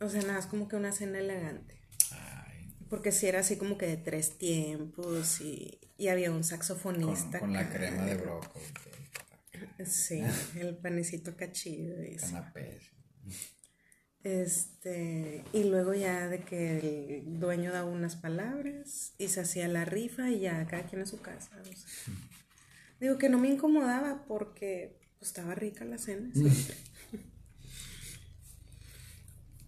[0.00, 1.78] O sea, nada, es como que una cena elegante.
[2.88, 7.38] Porque si era así como que de tres tiempos y, y había un saxofonista.
[7.38, 8.64] Con, con la crema de brócoli.
[9.84, 10.22] Sí,
[10.60, 11.94] el panecito cachillo.
[12.20, 12.90] Canapés.
[14.22, 19.86] Este, y luego ya de que el dueño daba unas palabras y se hacía la
[19.86, 21.50] rifa y ya cada quien a su casa.
[21.60, 22.14] o sea.
[23.00, 26.30] Digo que no me incomodaba porque pues, estaba rica la cena.
[26.34, 26.76] siempre.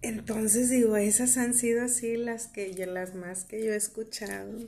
[0.03, 4.59] Entonces digo, esas han sido así las que yo, las más que yo he escuchado.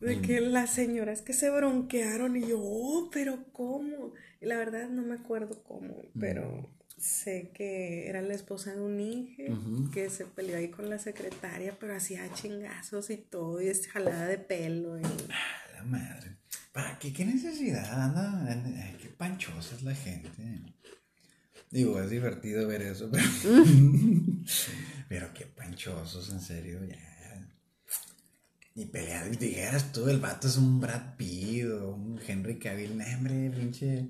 [0.00, 4.12] De que las señoras que se bronquearon y yo, oh, pero ¿cómo?
[4.44, 9.00] Y la verdad no me acuerdo cómo, pero sé que era la esposa de un
[9.00, 9.50] Inge
[9.90, 14.26] que se peleó ahí con la secretaria, pero hacía chingazos y todo, y es jalada
[14.26, 14.98] de pelo.
[14.98, 15.02] Y...
[15.02, 16.36] La madre.
[16.72, 17.12] ¿Para qué?
[17.14, 18.02] ¿Qué necesidad?
[18.02, 20.28] Anda, ay, qué panchosa es la gente.
[21.70, 23.24] Digo, es divertido ver eso, pero.
[25.08, 27.14] pero qué panchosos, en serio, ya.
[28.76, 32.98] Ni pelear, y dijeras tú, el vato es un Brad Pitt o un Henry Cavill,
[32.98, 34.08] no, hombre, pinche.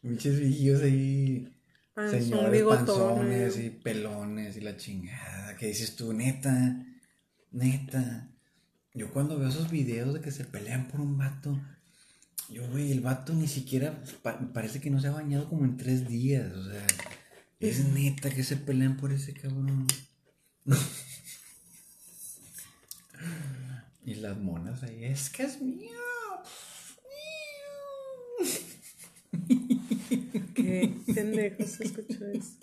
[0.00, 1.54] Pinches viejillos ahí.
[1.94, 5.56] Panzón, señores panzones y pelones y la chingada.
[5.56, 6.84] ¿Qué dices tú, neta?
[7.50, 8.30] Neta.
[8.94, 11.60] Yo cuando veo esos videos de que se pelean por un vato,
[12.48, 15.76] yo, güey, el vato ni siquiera pa- parece que no se ha bañado como en
[15.76, 16.52] tres días.
[16.52, 16.86] O sea,
[17.60, 19.86] es neta que se pelean por ese cabrón.
[24.04, 25.90] y las monas ahí, es que es mío.
[30.62, 32.58] Qué pendejo se escuchó eso.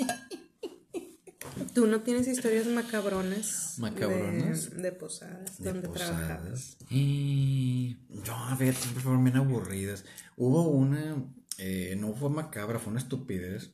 [1.73, 3.75] ¿Tú no tienes historias macabronas?
[3.79, 4.71] ¿Macabronas?
[4.71, 6.39] De, de posadas, de donde trabajabas.
[6.49, 6.77] posadas.
[6.89, 10.05] Y no, fíjate, siempre fueron bien aburridas.
[10.37, 11.23] Hubo una,
[11.57, 13.71] eh, no fue macabra, fue una estupidez,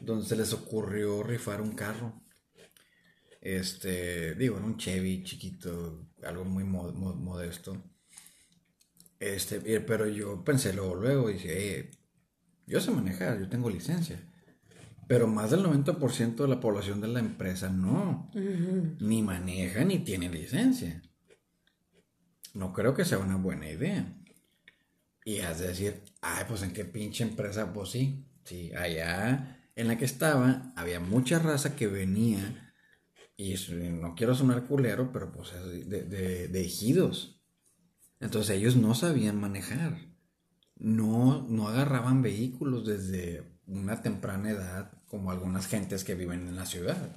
[0.00, 2.20] donde se les ocurrió rifar un carro.
[3.40, 7.82] Este, digo, era un Chevy chiquito, algo muy mo- mo- modesto.
[9.18, 11.90] Este, pero yo pensé luego, luego, y dije, "Eh,
[12.66, 14.20] yo sé manejar, yo tengo licencia.
[15.08, 18.30] Pero más del 90% de la población de la empresa no.
[19.00, 21.02] Ni maneja ni tiene licencia.
[22.54, 24.14] No creo que sea una buena idea.
[25.24, 28.26] Y has de decir, ay, pues en qué pinche empresa, pues sí.
[28.44, 32.72] Sí, allá en la que estaba había mucha raza que venía,
[33.36, 33.54] y
[34.00, 37.40] no quiero sonar culero, pero pues es de, de, de ejidos.
[38.20, 40.11] Entonces ellos no sabían manejar.
[40.82, 46.66] No, no agarraban vehículos desde una temprana edad, como algunas gentes que viven en la
[46.66, 47.16] ciudad.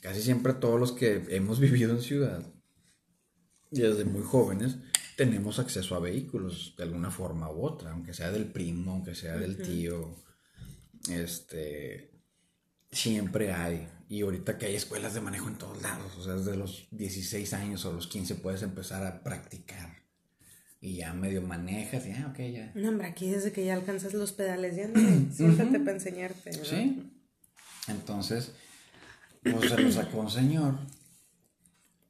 [0.00, 2.46] Casi siempre todos los que hemos vivido en ciudad,
[3.72, 4.76] desde muy jóvenes,
[5.16, 9.36] tenemos acceso a vehículos de alguna forma u otra, aunque sea del primo, aunque sea
[9.38, 10.16] del tío.
[11.10, 12.12] Este,
[12.92, 13.88] siempre hay.
[14.08, 17.52] Y ahorita que hay escuelas de manejo en todos lados, o sea, desde los 16
[17.54, 19.99] años o los 15 puedes empezar a practicar.
[20.80, 22.72] Y ya medio manejas y, ah, ok, ya.
[22.74, 26.56] No, hombre, aquí desde que ya alcanzas los pedales, ya no, siéntate para enseñarte.
[26.56, 26.64] ¿no?
[26.64, 27.12] Sí.
[27.88, 28.52] Entonces,
[29.42, 30.78] pues se lo sacó un señor.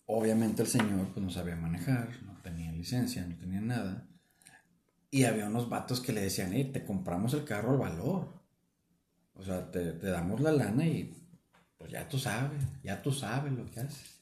[0.06, 4.06] Obviamente el señor pues no sabía manejar, no tenía licencia, no tenía nada.
[5.10, 8.40] Y había unos vatos que le decían, hey, te compramos el carro al valor.
[9.34, 11.12] O sea, te, te damos la lana y
[11.76, 14.19] pues ya tú sabes, ya tú sabes lo que haces.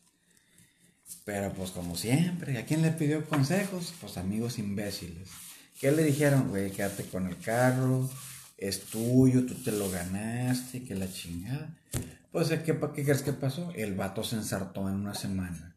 [1.25, 3.95] Pero pues como siempre, ¿a quién le pidió consejos?
[4.01, 5.29] Pues amigos imbéciles.
[5.81, 6.49] ¿Qué le dijeron?
[6.49, 8.09] Güey, quédate con el carro,
[8.57, 11.77] es tuyo, tú te lo ganaste, que la chingada.
[12.33, 13.71] Pues, ¿qué, pa- ¿qué crees que pasó?
[13.75, 15.77] El vato se ensartó en una semana.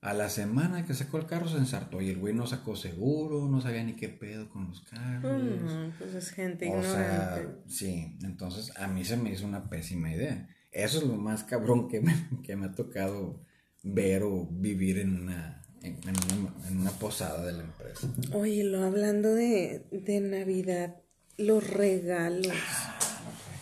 [0.00, 3.48] A la semana que sacó el carro se ensartó y el güey no sacó seguro,
[3.48, 5.92] no sabía ni qué pedo con los carros.
[5.98, 7.34] Pues es gente O sea,
[7.68, 10.48] sí, entonces a mí se me hizo una pésima idea.
[10.72, 13.40] Eso es lo más cabrón que me, que me ha tocado
[13.82, 18.08] ver o vivir en una, en, en una, en una posada de la empresa.
[18.32, 20.96] Oye, lo hablando de, de Navidad,
[21.36, 22.46] los regalos.
[22.46, 22.56] Los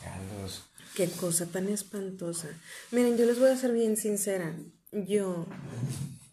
[0.02, 0.70] regalos.
[0.94, 2.48] Qué cosa tan espantosa.
[2.90, 4.54] Miren, yo les voy a ser bien sincera.
[4.92, 5.46] Yo,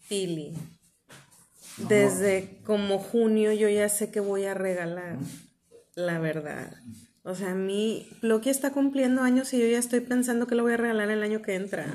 [0.09, 0.53] Pili,
[1.87, 5.17] desde como junio yo ya sé que voy a regalar.
[5.95, 6.77] la verdad.
[7.23, 10.63] O sea, a mí, Loki está cumpliendo años y yo ya estoy pensando que lo
[10.63, 11.93] voy a regalar el año que entra.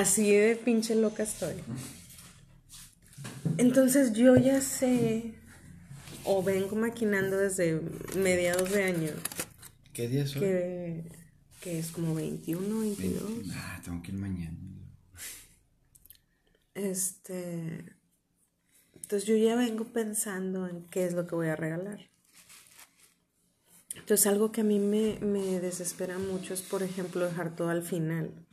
[0.00, 1.54] Así de pinche loca estoy.
[3.58, 5.34] Entonces yo ya sé,
[6.24, 7.80] o vengo maquinando desde
[8.16, 9.10] mediados de año.
[9.92, 10.40] ¿Qué día es hoy?
[10.40, 11.04] Que,
[11.60, 13.22] que es como 21, 22.
[13.54, 14.58] Ah, tengo que ir mañana.
[16.74, 17.84] Este.
[18.94, 22.00] Entonces yo ya vengo pensando en qué es lo que voy a regalar.
[23.94, 27.84] Entonces algo que a mí me, me desespera mucho es, por ejemplo, dejar todo al
[27.84, 28.43] final.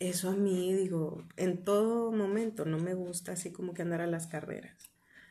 [0.00, 4.06] Eso a mí, digo, en todo momento no me gusta así como que andar a
[4.06, 4.90] las carreras.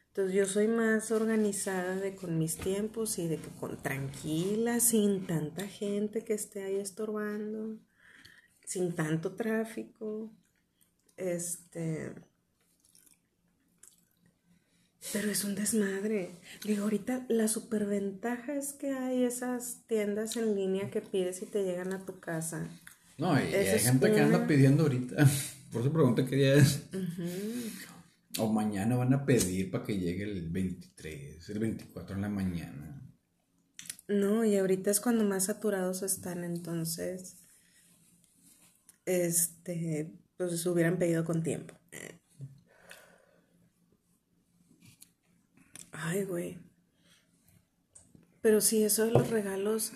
[0.09, 5.25] Entonces yo soy más organizada de con mis tiempos y de que con tranquila, sin
[5.25, 7.79] tanta gente que esté ahí estorbando,
[8.63, 10.31] sin tanto tráfico.
[11.17, 12.13] Este,
[15.11, 16.35] pero es un desmadre.
[16.63, 21.63] Digo, ahorita la superventaja es que hay esas tiendas en línea que pides y te
[21.63, 22.69] llegan a tu casa.
[23.19, 25.15] No, y hay gente que anda pidiendo ahorita.
[25.71, 26.83] Por eso pregunté qué día es.
[28.37, 33.01] O mañana van a pedir para que llegue el 23, el 24 en la mañana.
[34.07, 37.37] No, y ahorita es cuando más saturados están, entonces.
[39.05, 40.11] Este.
[40.37, 41.75] Pues hubieran pedido con tiempo.
[45.91, 46.57] Ay, güey.
[48.41, 49.91] Pero sí, eso de los regalos.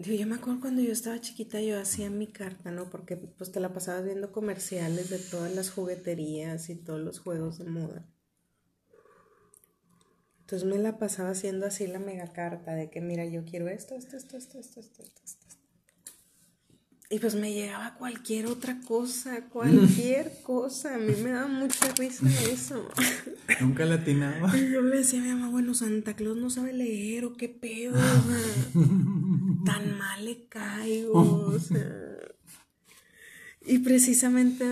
[0.00, 2.88] Digo, yo me acuerdo cuando yo estaba chiquita, yo hacía mi carta, ¿no?
[2.88, 7.58] Porque pues te la pasabas viendo comerciales de todas las jugueterías y todos los juegos
[7.58, 8.06] de moda.
[10.40, 13.94] Entonces me la pasaba haciendo así la mega carta de que, mira, yo quiero esto,
[13.94, 15.56] esto, esto, esto, esto, esto, esto, esto.
[17.10, 20.94] Y pues me llegaba cualquier otra cosa, cualquier cosa.
[20.94, 22.88] A mí me daba mucha risa eso.
[23.60, 24.56] Nunca latinaba.
[24.56, 28.00] Yo le decía a mi mamá, bueno, Santa Claus no sabe leer o qué pedo.
[29.64, 31.12] Tan mal le caigo.
[31.20, 32.18] O sea.
[33.62, 34.64] Y precisamente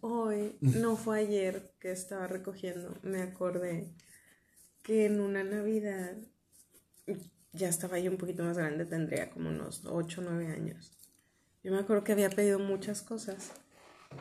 [0.00, 3.92] hoy, no fue ayer que estaba recogiendo, me acordé
[4.82, 6.16] que en una Navidad,
[7.52, 10.98] ya estaba yo un poquito más grande, tendría como unos 8 o 9 años
[11.62, 13.52] yo me acuerdo que había pedido muchas cosas.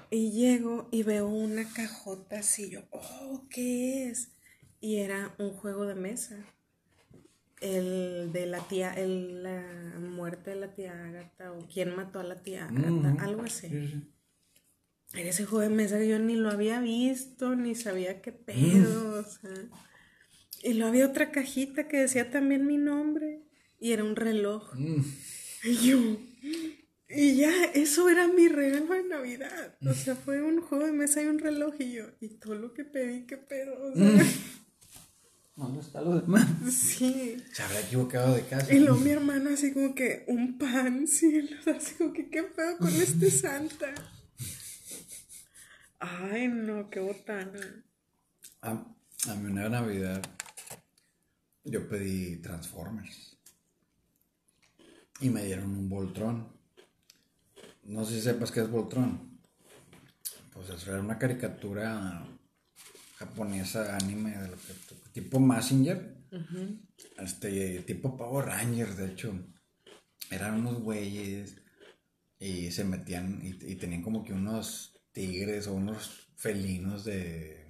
[0.10, 4.33] Y llego y veo una cajota así, yo, oh, ¿qué es?
[4.81, 6.45] Y era un juego de mesa.
[7.59, 9.63] El de la tía, el, la
[9.99, 13.67] muerte de la tía Agatha, o quién mató a la tía Agatha, algo así.
[15.13, 19.19] Era ese juego de mesa que yo ni lo había visto, ni sabía qué pedo,
[19.19, 19.51] o sea.
[20.63, 23.43] Y luego había otra cajita que decía también mi nombre,
[23.79, 24.73] y era un reloj.
[25.63, 25.97] Y yo,
[27.09, 29.77] y ya, eso era mi regalo de Navidad.
[29.85, 32.05] O sea, fue un juego de mesa y un reloj y yo.
[32.19, 33.73] Y todo lo que pedí, qué pedo.
[33.81, 34.25] O sea.
[35.57, 36.47] ¿Dónde está lo demás?
[36.71, 37.43] Sí.
[37.51, 38.71] Se habrá equivocado de casa.
[38.71, 41.49] Y luego mi hermano así como que un pan, sí.
[41.65, 43.93] Así como que qué pedo con este Santa.
[45.99, 47.83] Ay, no, qué botana.
[48.61, 50.21] A, a mí una Navidad
[51.63, 53.35] yo pedí Transformers.
[55.19, 56.47] Y me dieron un Voltron.
[57.83, 59.39] No sé si sepas qué es Voltron.
[60.53, 62.27] Pues eso era una caricatura
[63.17, 64.73] japonesa, anime, de lo que,
[65.17, 66.15] tipo Messenger.
[67.17, 69.34] Este, tipo Power Rangers, de hecho.
[70.30, 71.56] Eran unos güeyes
[72.39, 77.65] y se metían y, tenían como que unos tigres o unos felinos de.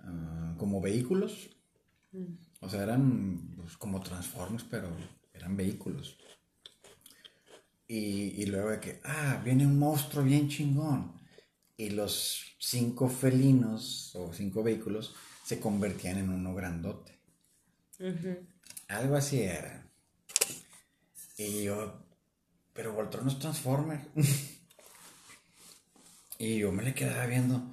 [0.00, 1.48] Ah, como vehículos.
[2.12, 2.34] Mm.
[2.60, 4.94] O sea, eran pues, como Transformers, pero
[5.32, 6.18] eran vehículos.
[7.88, 11.12] Y, luego de que, ah, viene un monstruo bien chingón.
[11.76, 15.14] Y los cinco felinos o cinco vehículos
[15.52, 17.12] se convertían en uno grandote.
[18.88, 19.86] Algo así era.
[21.36, 22.06] Y yo,
[22.72, 24.00] pero Voltron no es Transformer.
[26.38, 27.70] y yo me le quedaba viendo.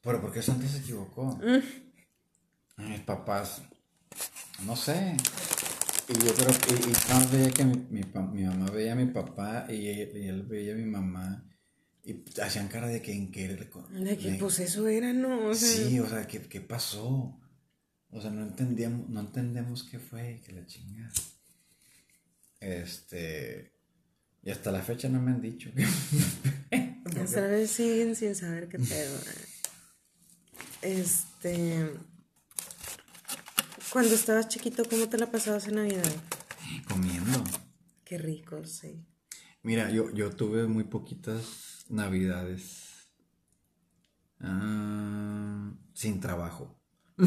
[0.00, 1.38] Pero ¿por qué Santa se equivocó?
[1.42, 2.88] Mm.
[2.88, 3.60] Mis papás,
[4.64, 5.14] no sé.
[6.08, 9.66] Y yo creo que, y, veía que mi, mi, mi, mamá veía a mi papá
[9.68, 11.44] y, él veía a mi mamá
[12.10, 15.54] y hacían cara de que en qué De que pues eso era, ¿no?
[15.54, 17.38] sí, o sea, ¿qué, ¿qué, pasó?
[18.10, 21.12] O sea, no entendíamos, no entendemos qué fue, que la chingada.
[22.58, 23.72] Este.
[24.42, 25.70] Y hasta la fecha no me han dicho.
[27.22, 29.18] Hasta vez siguen sin saber qué pedo.
[30.82, 31.90] Este.
[33.92, 36.12] Cuando estabas chiquito, ¿cómo te la pasabas en Navidad?
[36.88, 37.44] Comiendo.
[38.04, 39.04] Qué rico, sí.
[39.62, 43.10] Mira, yo, yo tuve muy poquitas Navidades
[44.40, 46.80] ah, sin trabajo.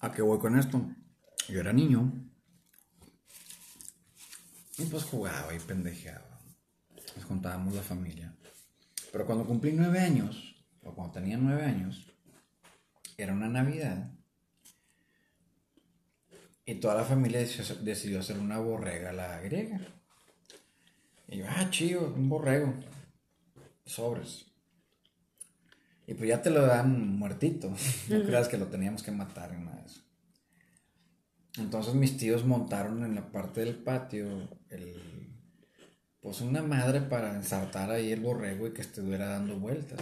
[0.00, 0.84] ¿A qué voy con esto?
[1.48, 2.12] Yo era niño.
[4.78, 6.40] Y pues jugaba y pendejeaba.
[7.14, 8.34] Nos contábamos la familia.
[9.12, 12.06] Pero cuando cumplí nueve años, o cuando tenía nueve años,
[13.16, 14.10] era una Navidad.
[16.64, 19.80] Y toda la familia decidió, hacer una borrega a la griega.
[21.32, 22.74] Y yo, ah, chido, un borrego.
[23.86, 24.44] Sobres.
[26.06, 27.74] Y pues ya te lo dan muertito.
[28.10, 30.02] No creas que lo teníamos que matar en nada de eso.
[31.56, 34.26] Entonces mis tíos montaron en la parte del patio
[34.68, 35.32] el,
[36.20, 40.00] pues una madre para ensartar ahí el borrego y que estuviera dando vueltas.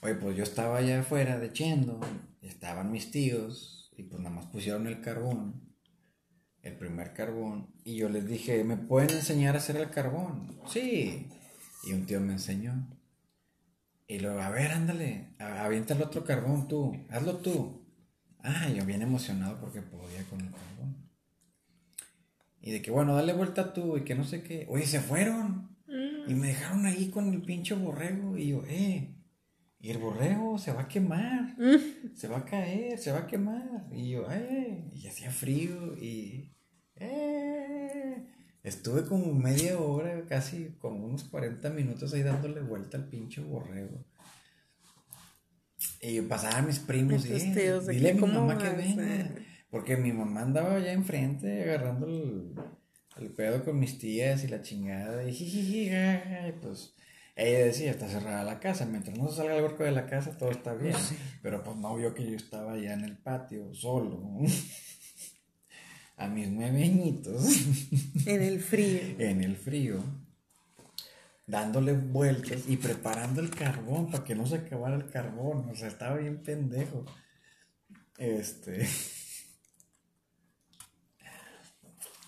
[0.00, 2.00] Oye, pues yo estaba allá afuera de Chendo,
[2.40, 5.73] estaban mis tíos y pues nada más pusieron el carbón,
[6.64, 10.58] el primer carbón, y yo les dije, ¿me pueden enseñar a hacer el carbón?
[10.66, 11.28] Sí.
[11.84, 12.88] Y un tío me enseñó.
[14.06, 17.84] Y luego, a ver, ándale, avienta el otro carbón tú, hazlo tú.
[18.42, 21.10] Ah, yo bien emocionado porque podía con el carbón.
[22.60, 24.66] Y de que, bueno, dale vuelta tú y que no sé qué.
[24.70, 25.76] Oye, se fueron.
[25.86, 26.30] Mm.
[26.30, 28.38] Y me dejaron ahí con el pinche borrego.
[28.38, 29.14] Y yo, eh,
[29.80, 31.58] y el borrego se va a quemar.
[31.58, 32.14] Mm.
[32.14, 33.86] Se va a caer, se va a quemar.
[33.92, 36.53] Y yo, eh, y hacía frío y,
[36.96, 38.24] eh.
[38.62, 44.04] Estuve como media hora, casi como unos 40 minutos ahí dándole vuelta al pinche borrego.
[46.00, 49.30] Y pasaban mis primos y, eh, dile a mi ¿cómo mamá que venga.
[49.70, 52.54] Porque mi mamá andaba allá enfrente agarrando el,
[53.18, 55.28] el pedo con mis tías y la chingada.
[55.28, 56.94] Y jijiji, y pues
[57.36, 58.86] ella decía, está cerrada la casa.
[58.86, 60.96] Mientras no se salga el huerco de la casa, todo está bien.
[61.42, 64.40] Pero pues no vio que yo estaba allá en el patio, solo.
[66.16, 67.44] A mis nueve añitos.
[68.26, 69.00] En el frío.
[69.18, 70.02] en el frío,
[71.46, 75.68] dándole vueltas y preparando el carbón para que no se acabara el carbón.
[75.70, 77.04] O sea, estaba bien pendejo.
[78.16, 78.88] Este.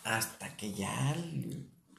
[0.04, 1.16] Hasta que ya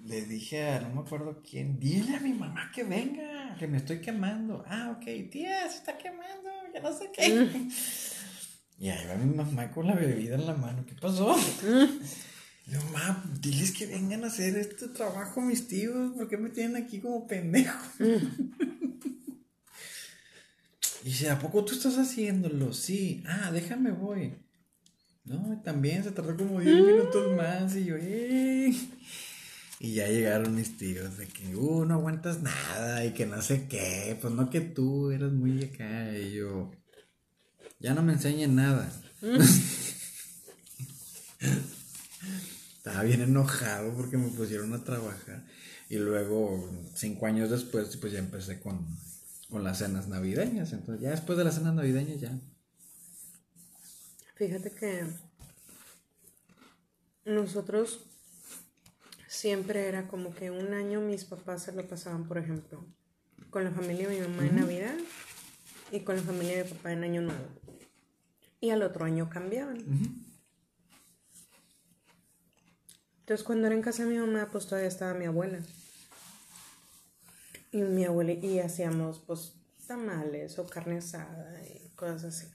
[0.08, 3.78] le dije a no me acuerdo quién, dile a mi mamá que venga, que me
[3.78, 4.64] estoy quemando.
[4.68, 7.68] Ah, ok, tía, se está quemando, ya no sé qué.
[8.80, 10.86] Y ahí va mi mamá con la bebida en la mano.
[10.86, 11.36] ¿Qué pasó?
[12.68, 16.14] Y yo, mamá, diles que vengan a hacer este trabajo mis tíos.
[16.16, 17.80] ¿Por qué me tienen aquí como pendejo?
[21.04, 22.74] y dice, ¿a poco tú estás haciéndolo?
[22.74, 23.24] Sí.
[23.26, 24.34] Ah, déjame voy.
[25.24, 27.76] No, también se tardó como 10 minutos más.
[27.76, 28.74] Y yo, ¡eh!
[29.80, 33.68] Y ya llegaron mis tíos de que, uh, no aguantas nada y que no sé
[33.68, 34.18] qué.
[34.22, 36.18] Pues no que tú eres muy acá.
[36.18, 36.72] Y yo,
[37.80, 38.92] ya no me enseñen nada.
[42.78, 45.46] Estaba bien enojado porque me pusieron a trabajar.
[45.90, 48.86] Y luego, cinco años después, pues ya empecé con,
[49.50, 50.74] con las cenas navideñas.
[50.74, 52.38] Entonces, ya después de las cenas navideñas, ya.
[54.36, 55.04] Fíjate que
[57.26, 58.06] nosotros
[59.28, 62.86] siempre era como que un año mis papás se lo pasaban, por ejemplo,
[63.50, 64.96] con la familia de mi mamá en Navidad
[65.92, 67.67] y con la familia de mi papá en Año Nuevo.
[68.60, 69.78] Y al otro año cambiaban.
[73.20, 75.60] Entonces cuando era en casa de mi mamá, pues todavía estaba mi abuela.
[77.72, 79.54] Y mi abuela, y hacíamos pues
[79.86, 82.48] tamales o carne asada y cosas así.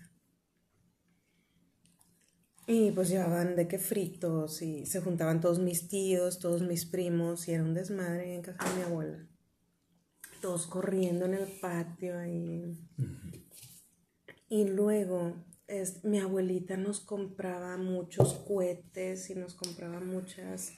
[2.66, 7.48] Y pues llevaban de que fritos y se juntaban todos mis tíos, todos mis primos
[7.48, 9.26] y era un desmadre en casa de mi abuela.
[10.40, 12.78] Todos corriendo en el patio ahí.
[14.48, 15.34] Y luego
[15.72, 20.72] es, mi abuelita nos compraba muchos cohetes y nos compraba muchas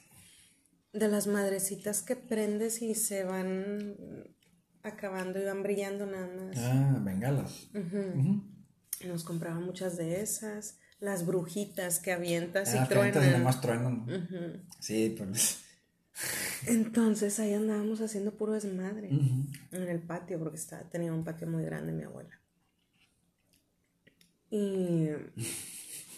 [0.93, 3.95] de las madrecitas que prendes y se van
[4.83, 6.57] acabando y van brillando nada más.
[6.57, 7.69] Ah, bengalas.
[9.05, 10.79] Nos compraba muchas de esas.
[10.99, 13.39] Las brujitas que avientas Ah, y que entras y truenan.
[13.39, 14.65] nomás truenan.
[14.79, 15.61] Sí, pues.
[16.67, 21.65] Entonces ahí andábamos haciendo puro desmadre en el patio, porque estaba, tenía un patio muy
[21.65, 22.39] grande mi abuela.
[24.55, 25.09] Y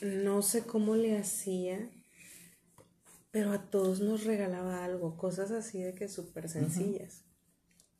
[0.03, 1.89] no sé cómo le hacía,
[3.31, 7.23] pero a todos nos regalaba algo, cosas así de que súper sencillas.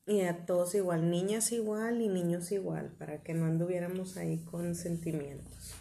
[0.06, 4.76] Y a todos igual, niñas igual y niños igual, para que no anduviéramos ahí con
[4.76, 5.74] sentimientos.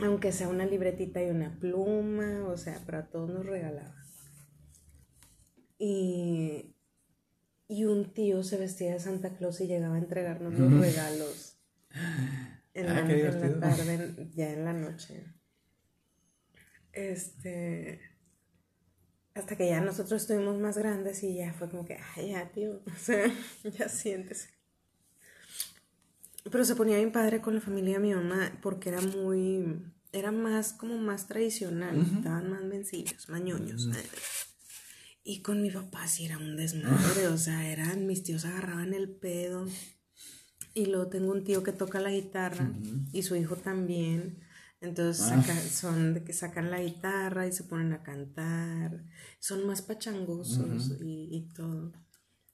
[0.00, 3.96] Aunque sea una libretita y una pluma, o sea, pero a todos nos regalaba.
[5.76, 6.76] Y,
[7.66, 11.58] y un tío se vestía de Santa Claus y llegaba a entregarnos los regalos
[12.78, 15.24] en, Ah, la, qué en la tarde, ya en la noche.
[16.92, 18.00] Este.
[19.34, 22.82] Hasta que ya nosotros estuvimos más grandes y ya fue como que, ay, ya, tío,
[22.86, 23.24] o sea,
[23.64, 24.50] ya siéntese.
[26.50, 30.32] Pero se ponía bien padre con la familia de mi mamá porque era muy, era
[30.32, 33.88] más como más tradicional, estaban más vencidos, mañoños.
[35.24, 39.10] Y con mi papá sí era un desmadre, o sea, eran, mis tíos agarraban el
[39.10, 39.66] pedo.
[40.78, 42.70] Y luego tengo un tío que toca la guitarra
[43.12, 44.38] y su hijo también.
[44.80, 45.42] Entonces Ah.
[45.42, 49.04] saca- son de que sacan la guitarra y se ponen a cantar.
[49.40, 51.92] Son más pachangosos y, y todo.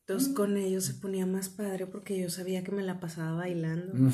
[0.00, 3.92] Entonces con ellos se ponía más padre porque yo sabía que me la pasaba bailando.
[3.94, 4.12] Mm.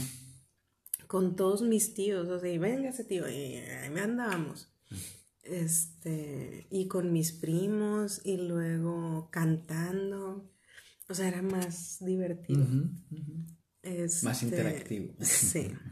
[1.07, 2.29] Con todos mis tíos.
[2.29, 3.29] O sea, y véngase tío.
[3.29, 4.69] Y ahí me andábamos.
[5.43, 10.51] Este, y con mis primos y luego cantando.
[11.09, 12.67] O sea, era más divertido.
[13.83, 15.15] Más Este, interactivo.
[15.21, 15.73] Sí.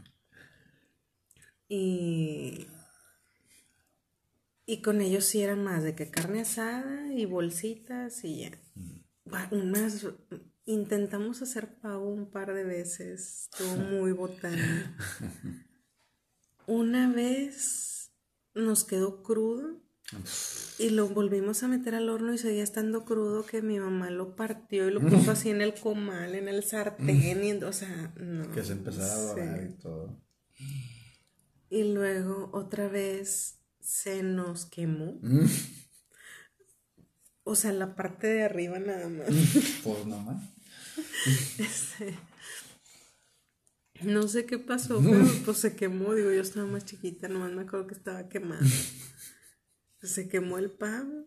[1.71, 2.65] Y,
[4.65, 8.51] y con ellos sí eran más de que carne asada y bolsitas y ya.
[9.31, 10.07] Va, Unas,
[10.65, 14.63] intentamos hacer pavo un par de veces, estuvo muy botano.
[16.67, 18.11] Una vez
[18.53, 19.81] nos quedó crudo
[20.79, 24.35] y lo volvimos a meter al horno y seguía estando crudo que mi mamá lo
[24.35, 28.49] partió y lo puso así en el comal, en el sartén, y, o sea, no.
[28.51, 29.65] Que se empezara a dorar sí.
[29.69, 30.21] y todo.
[31.69, 35.19] Y luego otra vez se nos quemó.
[35.21, 35.45] Mm.
[37.43, 39.27] O sea, la parte de arriba nada más.
[39.83, 40.43] Pues nomás.
[41.57, 42.17] Este,
[44.01, 46.13] no sé qué pasó, pero pues se quemó.
[46.13, 48.29] Digo, yo estaba más chiquita, nomás me acuerdo que estaba
[49.99, 50.13] quemado.
[50.13, 51.25] Se quemó el pavo.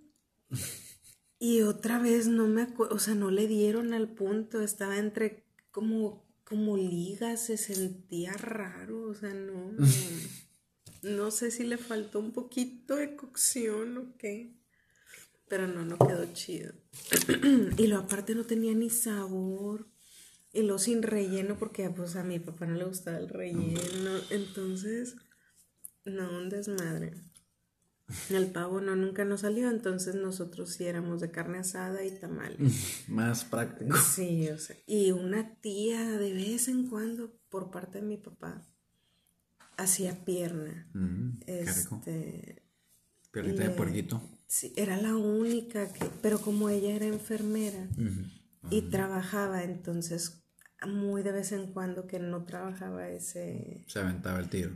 [1.39, 5.45] Y otra vez no me acuerdo, o sea, no le dieron al punto, estaba entre
[5.73, 9.85] como, como ligas, se sentía raro, o sea, no, no,
[11.03, 14.55] no sé si le faltó un poquito de cocción o qué,
[15.49, 16.75] pero no, no quedó chido.
[17.77, 19.89] y lo aparte no tenía ni sabor,
[20.53, 25.17] y lo sin relleno, porque pues a mi papá no le gustaba el relleno, entonces,
[26.05, 27.32] no, un desmadre.
[28.31, 33.05] El pavo no, nunca nos salió, entonces nosotros sí éramos de carne asada y tamales.
[33.09, 33.97] Más práctico.
[33.97, 38.67] Sí, o sea, y una tía de vez en cuando, por parte de mi papá,
[39.77, 40.89] hacía pierna.
[40.95, 41.41] Mm.
[41.47, 42.63] Este,
[43.31, 44.23] Piernita de puerquito.
[44.47, 47.89] sí, era la única que, pero como ella era enfermera
[48.71, 50.43] y trabajaba, entonces
[50.87, 54.73] muy de vez en cuando que no trabajaba ese, Se aventaba el tiro.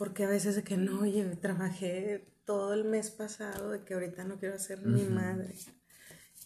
[0.00, 4.24] Porque a veces de que no, oye, trabajé todo el mes pasado, de que ahorita
[4.24, 5.54] no quiero hacer mi madre.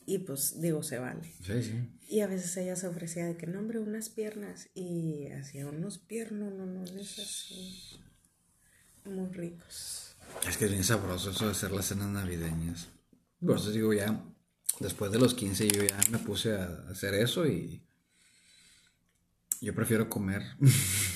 [0.06, 1.32] Y pues digo, se vale.
[1.40, 1.88] Sí, sí.
[2.08, 4.70] Y a veces ella se ofrecía de que, no, hombre, unas piernas.
[4.74, 8.00] Y hacía unos piernos, no, no, así.
[9.04, 10.16] Muy ricos.
[10.48, 12.88] Es que es bien sabroso eso de hacer las cenas navideñas.
[13.38, 14.20] Por eso digo, ya
[14.80, 17.86] después de los 15 yo ya me puse a hacer eso y
[19.60, 20.42] yo prefiero comer.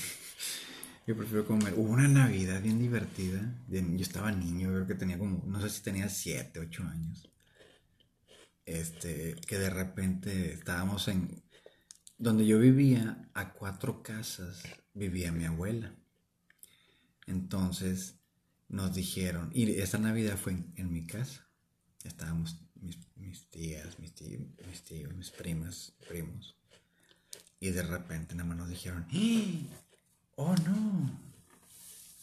[1.09, 1.73] yo prefiero comer.
[1.75, 3.41] Hubo una Navidad bien divertida.
[3.67, 7.27] Yo estaba niño, creo que tenía como, no sé si tenía 7, 8 años.
[8.63, 11.41] Este, que de repente estábamos en...
[12.19, 14.61] Donde yo vivía, a cuatro casas,
[14.93, 15.95] vivía mi abuela.
[17.25, 18.19] Entonces
[18.67, 21.49] nos dijeron, y esta Navidad fue en, en mi casa.
[22.03, 22.61] Estábamos
[23.15, 26.55] mis, tías, mis tíos, mis tíos, mis primas, primos.
[27.59, 29.65] Y de repente nada más nos dijeron, ¡Eh!
[30.41, 31.11] Oh no,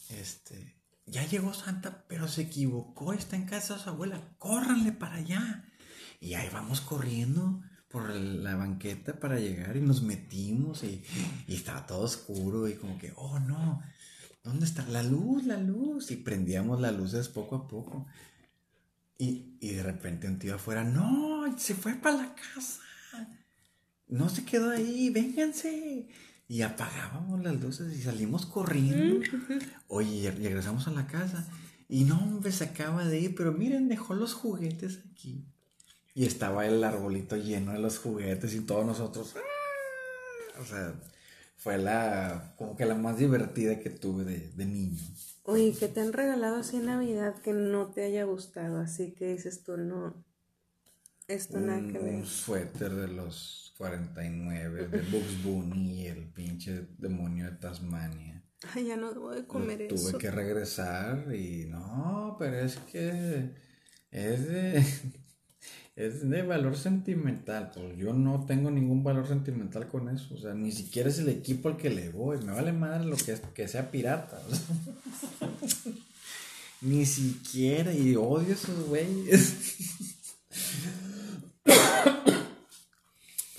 [0.08, 5.16] este, ya llegó Santa, pero se equivocó, está en casa de su abuela, córranle para
[5.16, 5.64] allá.
[6.18, 11.04] Y ahí vamos corriendo por la banqueta para llegar y nos metimos y,
[11.46, 13.82] estaba todo oscuro y como que, oh no,
[14.42, 16.10] ¿dónde está la luz, la luz?
[16.10, 18.06] Y prendíamos las luces poco a poco.
[19.18, 22.80] Y, y de repente un tío afuera, no, se fue para la casa.
[24.08, 26.08] No se quedó ahí, vénganse.
[26.48, 29.20] Y apagábamos las luces y salimos corriendo.
[29.88, 31.46] Oye, y regresamos a la casa.
[31.88, 35.44] Y no, hombre, se acaba de ir, pero miren, dejó los juguetes aquí.
[36.14, 39.34] Y estaba el arbolito lleno de los juguetes y todos nosotros.
[39.36, 40.60] ¡ah!
[40.60, 40.94] O sea,
[41.56, 45.02] fue la, como que la más divertida que tuve de, de niño.
[45.42, 48.78] Oye, ¿qué te han regalado así en Navidad que no te haya gustado?
[48.78, 50.24] Así que dices tú, no,
[51.28, 52.14] esto nada que ver.
[52.14, 58.42] un suéter de los 49 de Bugs Bunny y el pinche demonio de Tasmania.
[58.74, 60.18] Ay, ya no debo de comer Lo tuve eso.
[60.18, 63.50] que regresar y no, pero es que
[64.10, 64.84] es de,
[65.96, 67.70] es de valor sentimental.
[67.74, 70.34] Pues yo no tengo ningún valor sentimental con eso.
[70.34, 72.38] O sea, ni siquiera es el equipo al que le voy.
[72.38, 74.40] Me vale madre lo que, es, que sea pirata.
[74.48, 75.50] o sea.
[76.80, 77.92] ni siquiera.
[77.92, 79.54] Y odio a esos güeyes.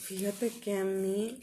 [0.08, 1.38] Fíjate que a mí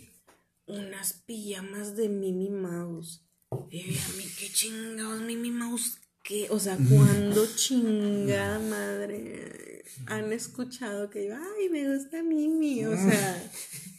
[0.67, 3.23] unas pijamas de Mimi Mouse.
[3.71, 6.47] Y a mí, qué chingados Mimi Mouse, ¿qué?
[6.49, 13.53] O sea, cuando chingada madre han escuchado que yo, ay, me gusta Mimi, o sea.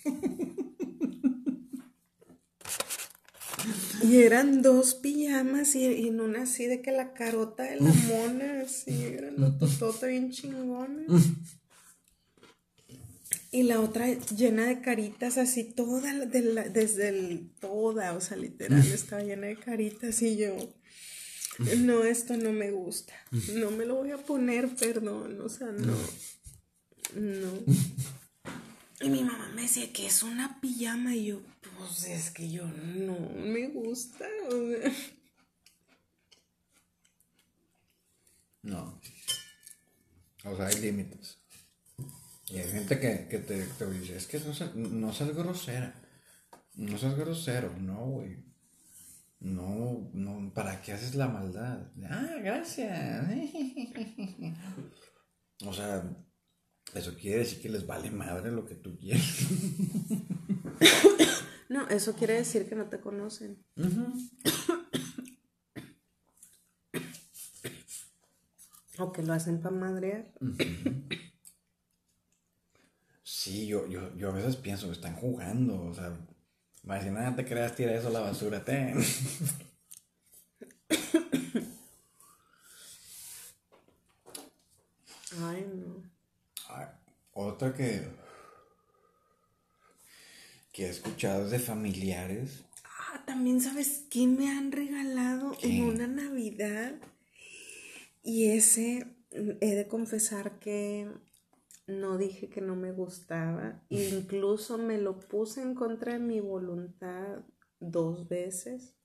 [4.02, 8.62] Y eran dos pijamas y, en una así de que la carota de la mona,
[8.62, 11.06] así, era la totota bien chingona.
[13.56, 19.24] Y la otra llena de caritas, así toda, desde el, toda, o sea, literal, estaba
[19.24, 20.58] llena de caritas y yo,
[21.78, 23.14] no, esto no me gusta,
[23.54, 25.96] no me lo voy a poner, perdón, o sea, no,
[27.14, 27.52] no.
[29.00, 31.42] Y mi mamá me decía que es una pijama y yo,
[31.78, 34.94] pues es que yo no me gusta, o sea.
[38.64, 39.00] No.
[40.44, 41.38] O sea, hay límites.
[42.48, 45.96] Y hay gente que, que te, te, dice, es que no, no seas grosera.
[46.76, 48.44] No seas grosero, no, güey.
[49.40, 51.92] No, no, ¿para qué haces la maldad?
[52.10, 53.26] Ah, gracias.
[55.66, 56.04] o sea,
[56.94, 59.48] eso quiere decir que les vale madre lo que tú quieres.
[61.70, 63.64] no, eso quiere decir que no te conocen.
[68.98, 70.32] o que lo hacen para madrear.
[73.46, 76.18] Sí, yo, yo, yo a veces pienso, están jugando, o sea,
[76.82, 78.98] más si nada te creas, tira eso a la basura, ten.
[85.44, 86.04] Ay, no.
[87.34, 88.08] otra que,
[90.74, 92.64] que he escuchado es de familiares.
[92.84, 96.96] Ah, también sabes qué me han regalado en una Navidad.
[98.24, 101.08] Y ese, he de confesar que
[101.88, 107.46] no dije que no me gustaba, incluso me lo puse en contra de mi voluntad
[107.80, 108.96] dos veces.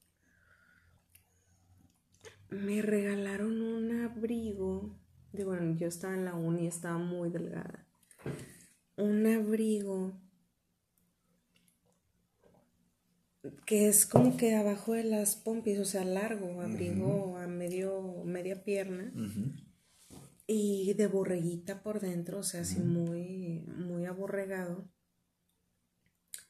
[2.49, 4.99] Me regalaron un abrigo,
[5.33, 7.87] digo, bueno, yo estaba en la uni, estaba muy delgada.
[8.97, 10.21] Un abrigo
[13.67, 18.65] que es como que abajo de las pompis, o sea, largo, abrigo a medio, media
[18.65, 19.13] pierna
[20.53, 24.91] y de borreguita por dentro, o sea, así muy, muy aborregado.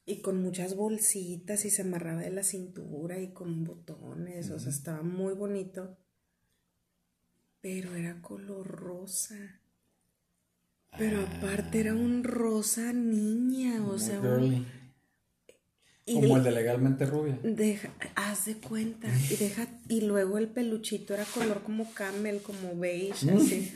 [0.07, 4.71] Y con muchas bolsitas y se amarraba de la cintura y con botones, o sea,
[4.71, 5.99] estaba muy bonito.
[7.61, 9.61] Pero era color rosa.
[10.97, 14.65] Pero aparte era un rosa niña, o sea, como
[16.39, 17.39] el de legalmente rubia.
[17.43, 19.09] Deja, haz de cuenta.
[19.29, 23.75] Y deja, y luego el peluchito era color como camel, como beige, así.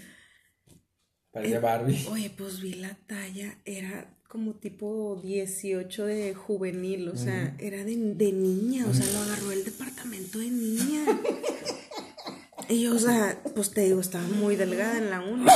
[1.61, 2.07] Barbie.
[2.11, 7.97] Oye, pues vi la talla, era como tipo 18 de juvenil, o sea, era de,
[7.97, 11.05] niña, o sea, lo agarró el departamento de niña.
[12.68, 15.53] y yo, o sea, pues te digo, estaba muy delgada en la 1.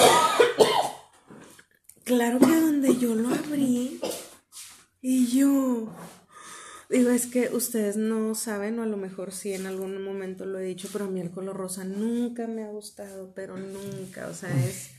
[2.04, 4.00] claro que donde yo lo abrí,
[5.00, 5.92] y yo,
[6.88, 10.58] Digo, es que ustedes no saben, o a lo mejor sí en algún momento lo
[10.58, 14.34] he dicho, pero a mí el color rosa nunca me ha gustado, pero nunca, o
[14.34, 14.97] sea, es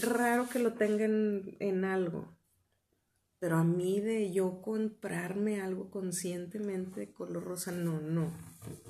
[0.00, 2.36] raro que lo tengan en algo.
[3.38, 8.32] Pero a mí de yo comprarme algo conscientemente de color rosa, no, no,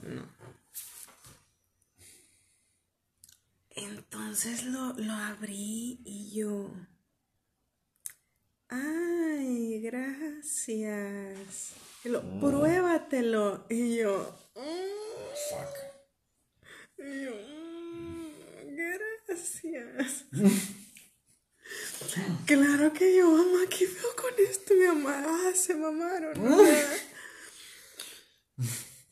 [0.03, 0.27] no.
[3.71, 6.71] Entonces lo, lo abrí y yo...
[8.71, 11.75] Ay, gracias.
[12.05, 12.41] Y lo, mm.
[12.41, 13.67] pruébatelo.
[13.69, 14.35] Y yo...
[14.55, 15.75] Fuck.
[16.99, 17.33] Y yo...
[17.33, 18.29] Mm,
[18.77, 20.25] gracias.
[22.47, 24.75] Claro que yo, mamá, ¿qué veo con esto?
[24.75, 26.35] Mi mamá, ah, se mamaron.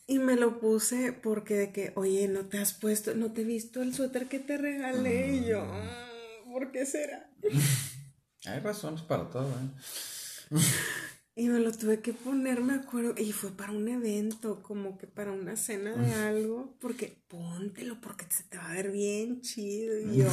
[0.06, 3.44] y me lo puse porque de que, oye, no te has puesto, no te he
[3.44, 5.36] visto el suéter que te regalé.
[5.36, 6.08] Y yo, ah,
[6.46, 7.30] ¿por qué será?
[8.46, 10.56] Hay razones para todo, ¿eh?
[11.38, 15.06] Y me lo tuve que poner, me acuerdo, y fue para un evento, como que
[15.06, 19.98] para una cena de algo, porque póntelo, porque se te va a ver bien chido.
[20.00, 20.28] Y yo,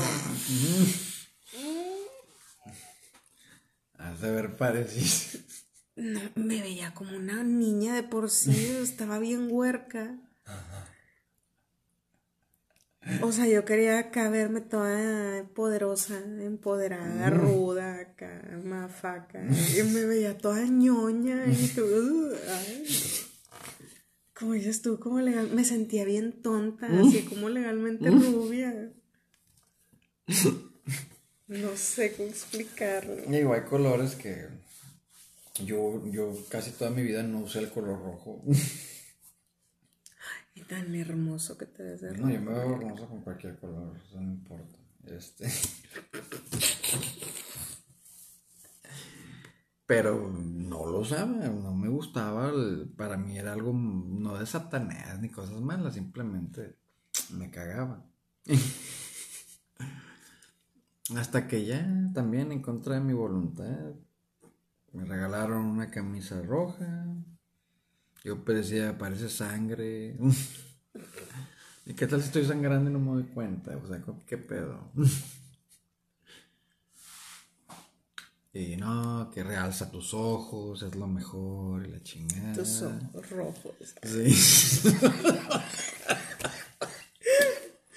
[4.03, 5.39] Has de ver parecido.
[5.95, 10.17] No, me veía como una niña de por sí, estaba bien huerca.
[13.21, 17.33] O sea, yo quería acá verme toda poderosa, empoderada, mm.
[17.33, 19.45] ruda, acá, mafaca.
[19.45, 22.29] Y me veía toda ñoña y tú,
[24.33, 28.91] como dices tú, como legal, me sentía bien tonta, así como legalmente rubia.
[31.53, 33.15] No sé cómo explicarlo.
[33.27, 34.47] Digo, hay colores que.
[35.63, 38.43] Yo, yo casi toda mi vida no usé el color rojo.
[40.55, 43.95] Y tan hermoso que te ves de No, yo me veo hermoso con cualquier color,
[43.97, 44.77] eso no importa.
[45.05, 45.47] Este.
[49.85, 52.51] Pero no lo usaba, no me gustaba.
[52.95, 56.77] Para mí era algo no de satanás ni cosas malas, simplemente
[57.31, 58.05] me cagaba.
[61.17, 63.93] Hasta que ya también en contra de mi voluntad
[64.93, 67.05] me regalaron una camisa roja.
[68.23, 70.17] Yo decía, parece sangre.
[71.85, 73.75] ¿Y qué tal si estoy sangrando y no me doy cuenta?
[73.75, 74.89] O sea, ¿qué pedo?
[78.53, 82.53] y no, que realza tus ojos, es lo mejor y la chingada.
[82.53, 83.73] Tus ojos rojos.
[84.03, 84.89] Sí.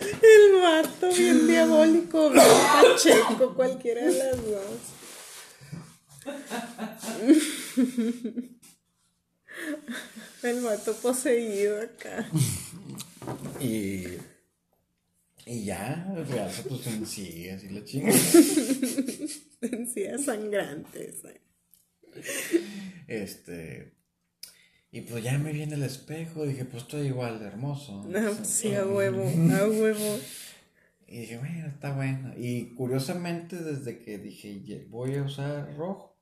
[0.00, 2.30] El vato bien diabólico,
[2.94, 4.80] pacheco, cualquiera de las dos.
[10.42, 12.28] El vato poseído acá.
[13.60, 14.04] Y.
[15.48, 18.18] Y ya, realza tus encías y la chingada.
[19.60, 21.24] Encías sangrantes.
[21.24, 21.40] eh.
[23.06, 23.92] Este.
[24.90, 28.04] Y pues ya me vi en el espejo, dije, pues estoy igual de hermoso.
[28.08, 30.18] No, sí, a huevo, a huevo.
[31.06, 32.32] Y dije, bueno, está bueno.
[32.36, 36.16] Y curiosamente, desde que dije, "Ye- voy a usar rojo,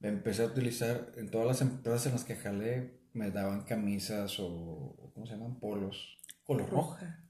[0.00, 4.36] me empecé a utilizar en todas las empresas en las que jalé, me daban camisas
[4.40, 5.58] o, ¿cómo se llaman?
[5.60, 7.24] Polos, color roja.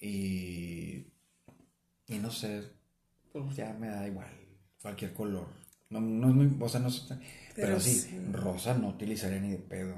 [0.00, 1.06] Y,
[2.06, 2.62] y no sé,
[3.32, 4.30] pues ya me da igual,
[4.80, 5.46] cualquier color.
[5.90, 7.14] No, no es muy, o sea, no sé,
[7.54, 8.18] pero, Pero sí, sí.
[8.32, 9.94] rosa no utilizaría ni de pedo.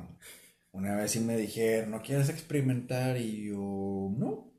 [0.72, 3.16] Una vez sí me dijeron, ¿no quieres experimentar?
[3.18, 4.49] Y yo, no.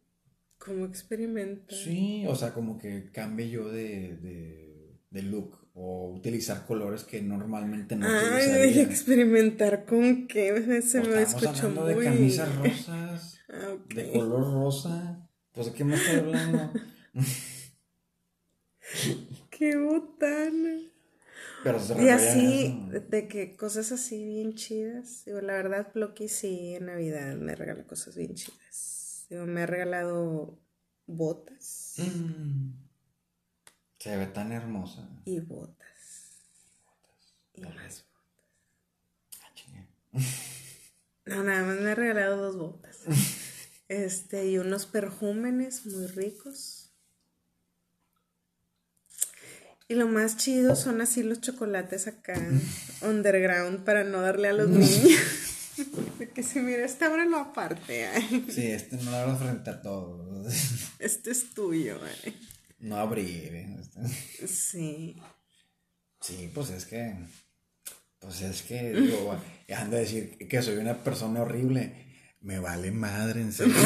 [0.63, 1.75] ¿Cómo experimenta?
[1.75, 7.21] Sí, o sea, como que cambie yo de, de, de look o utilizar colores que
[7.21, 8.79] normalmente no Ay, utilizaría.
[8.79, 11.87] experimentar con qué se Pues me escuchó muy.
[11.87, 15.27] de camisas rosas, Ah, de color rosa.
[15.53, 16.71] Pues de qué me estoy hablando.
[19.51, 20.79] Qué botana.
[21.63, 22.75] Pero se Y así,
[23.09, 25.23] de que cosas así bien chidas.
[25.25, 29.00] Digo, la verdad, Floki sí en Navidad me regala cosas bien chidas.
[29.31, 30.59] Digo, me ha regalado
[31.07, 32.73] botas Mm.
[33.97, 35.07] Se ve tan hermosa.
[35.25, 36.41] y botas.
[37.53, 37.75] Y Dale.
[37.75, 38.05] más.
[39.41, 39.87] Ah, chinga.
[41.23, 42.97] No, nada más me ha regalado dos botas.
[43.87, 46.91] Este, y unos perjúmenes muy ricos.
[49.89, 52.33] Y lo más chido son así los chocolates acá,
[53.01, 55.19] underground, para no darle a los niños.
[56.21, 58.45] De que si mira, este ábrelo aparte, ay.
[58.47, 60.53] Sí, este no lo abro frente a todos.
[60.99, 62.39] Este es tuyo, ay.
[62.77, 63.55] No abrir.
[63.55, 63.77] ¿eh?
[63.79, 65.15] Este- Sí.
[66.19, 67.15] Sí, pues es que.
[68.19, 68.93] Pues es que.
[68.93, 69.35] Digo,
[69.75, 71.91] ando a decir que soy una persona horrible.
[72.41, 73.73] Me vale madre, en serio.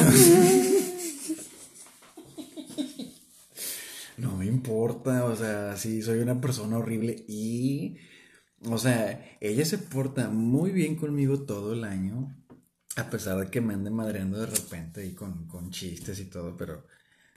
[4.17, 7.97] No me importa, o sea, sí, soy una persona horrible y.
[8.63, 12.35] O sea, ella se porta muy bien conmigo todo el año.
[12.97, 16.55] A pesar de que me ande madreando de repente y con, con chistes y todo,
[16.55, 16.85] pero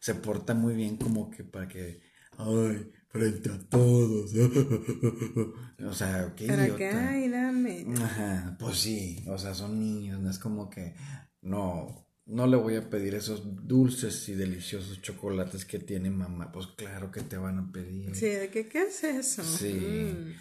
[0.00, 2.00] se porta muy bien como que para que,
[2.36, 4.32] ay, frente a todos.
[5.84, 6.78] o sea, qué Para idiota.
[6.78, 7.86] que, ay, dame.
[7.96, 10.94] Ajá, pues sí, o sea, son niños, no es como que,
[11.42, 16.68] no, no le voy a pedir esos dulces y deliciosos chocolates que tiene mamá, pues
[16.68, 18.14] claro que te van a pedir.
[18.14, 19.42] Sí, ¿de qué, qué es eso?
[19.42, 19.74] Sí.
[19.74, 20.32] Mm.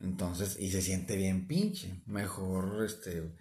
[0.00, 2.02] Entonces, y se siente bien pinche.
[2.06, 3.32] Mejor, este,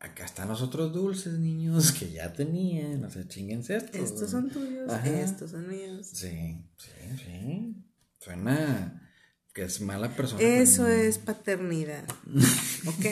[0.00, 3.04] acá están los otros dulces, niños, que ya tenían.
[3.04, 4.00] O sea, chinguense estos.
[4.00, 5.08] Estos son tuyos, Ajá.
[5.20, 6.08] estos son míos.
[6.12, 6.90] Sí, sí,
[7.24, 7.76] sí.
[8.18, 9.10] Suena
[9.54, 10.42] que es mala persona.
[10.42, 12.04] Eso es paternidad.
[12.86, 13.06] ¿Ok?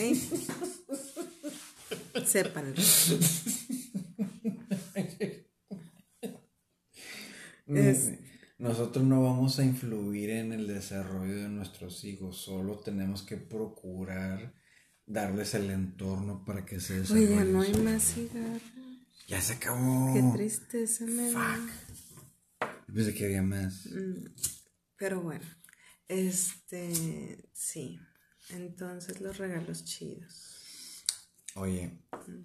[2.27, 2.75] Sépanlo.
[7.67, 8.13] es-
[8.61, 14.53] Nosotros no vamos a influir en el desarrollo de nuestros hijos, solo tenemos que procurar
[15.07, 17.37] darles el entorno para que se Oye, desarrollen.
[17.39, 18.63] ya no hay más cigarros.
[19.29, 20.13] Ya se acabó.
[20.13, 21.57] Qué tristeza me da.
[21.57, 22.71] Fuck.
[22.95, 23.87] Pensé que había más.
[23.87, 24.27] Mm,
[24.97, 25.47] Pero bueno,
[26.09, 27.99] este, sí.
[28.51, 31.05] Entonces los regalos chidos.
[31.55, 31.99] Oye,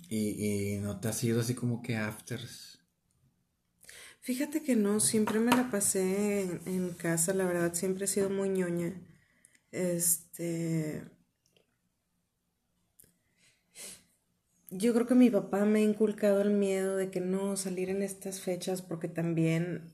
[0.07, 2.79] ¿y, y no te has ido así como que afters?
[4.25, 8.49] Fíjate que no, siempre me la pasé en, casa, la verdad, siempre he sido muy
[8.49, 8.91] ñoña.
[9.71, 11.03] Este.
[14.71, 18.01] Yo creo que mi papá me ha inculcado el miedo de que no salir en
[18.01, 19.93] estas fechas porque también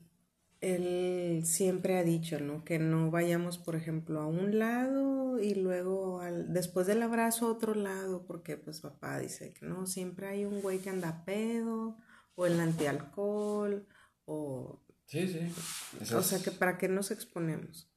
[0.62, 2.64] él siempre ha dicho, ¿no?
[2.64, 7.52] Que no vayamos, por ejemplo, a un lado y luego al, después del abrazo a
[7.52, 11.98] otro lado, porque pues papá dice que no, siempre hay un güey que anda pedo,
[12.36, 13.86] o el antialcohol,
[14.32, 14.80] o...
[15.06, 16.14] Sí, sí.
[16.16, 17.92] o sea, que para qué nos exponemos.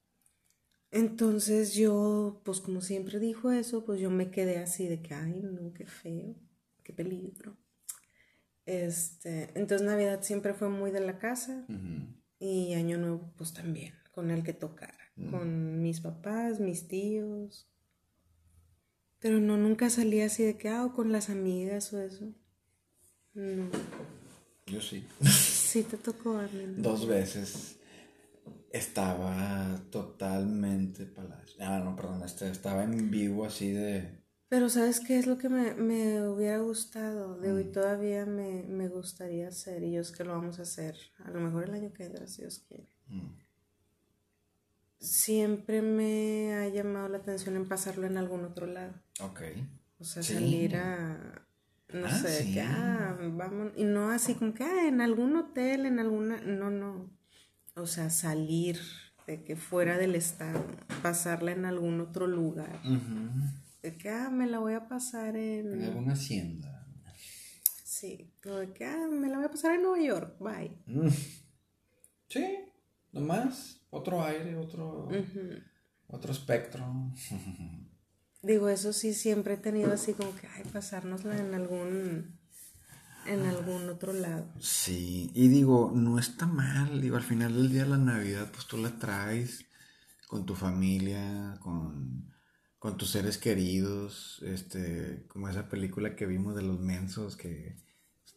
[0.90, 5.40] Entonces yo, pues como siempre dijo eso, pues yo me quedé así de que, ay,
[5.42, 6.34] no, qué feo,
[6.82, 7.56] qué peligro.
[8.66, 11.66] Este, entonces Navidad siempre fue muy de la casa
[12.38, 17.68] y Año Nuevo pues también, con el que tocara, con mis papás, mis tíos.
[19.20, 22.32] Pero no, nunca salí así de que, ah, o con las amigas o eso.
[23.34, 23.68] No.
[24.66, 25.04] Yo sí.
[25.74, 26.72] Sí, te tocó a mí.
[26.76, 27.80] Dos veces
[28.70, 31.56] estaba totalmente palacio.
[31.58, 34.22] Ah, no, perdón, este, estaba en vivo así de...
[34.48, 37.40] Pero ¿sabes qué es lo que me, me hubiera gustado?
[37.40, 37.72] De hoy mm.
[37.72, 40.94] todavía me, me, gustaría hacer y yo es que lo vamos a hacer.
[41.24, 42.88] A lo mejor el año que entra, si Dios quiere.
[43.08, 43.34] Mm.
[45.00, 48.94] Siempre me ha llamado la atención en pasarlo en algún otro lado.
[49.18, 49.40] Ok.
[49.98, 51.48] O sea, salir a...
[51.94, 53.72] No ah, sé, que, ah, vamos...
[53.76, 56.40] Y no así como que, ah, en algún hotel, en alguna...
[56.40, 57.14] No, no
[57.76, 58.78] o sea, salir
[59.26, 60.64] de que fuera del estado,
[61.02, 62.80] pasarla en algún otro lugar.
[63.82, 65.72] De que, ah, me la voy a pasar en...
[65.72, 66.86] En alguna hacienda.
[67.84, 70.78] Sí, de que, ah, me la voy a pasar en Nueva York, bye.
[70.86, 71.08] Mm.
[72.28, 72.58] Sí,
[73.12, 75.08] nomás, otro aire, otro,
[76.08, 76.84] otro espectro.
[78.44, 82.38] Digo, eso sí, siempre he tenido así como que, ay, pasárnosla en algún
[83.26, 84.46] en algún otro lado.
[84.60, 88.66] Sí, y digo, no está mal, digo, al final del día de la Navidad, pues
[88.66, 89.64] tú la traes
[90.28, 92.30] con tu familia, con,
[92.78, 97.76] con tus seres queridos, este, como esa película que vimos de los mensos que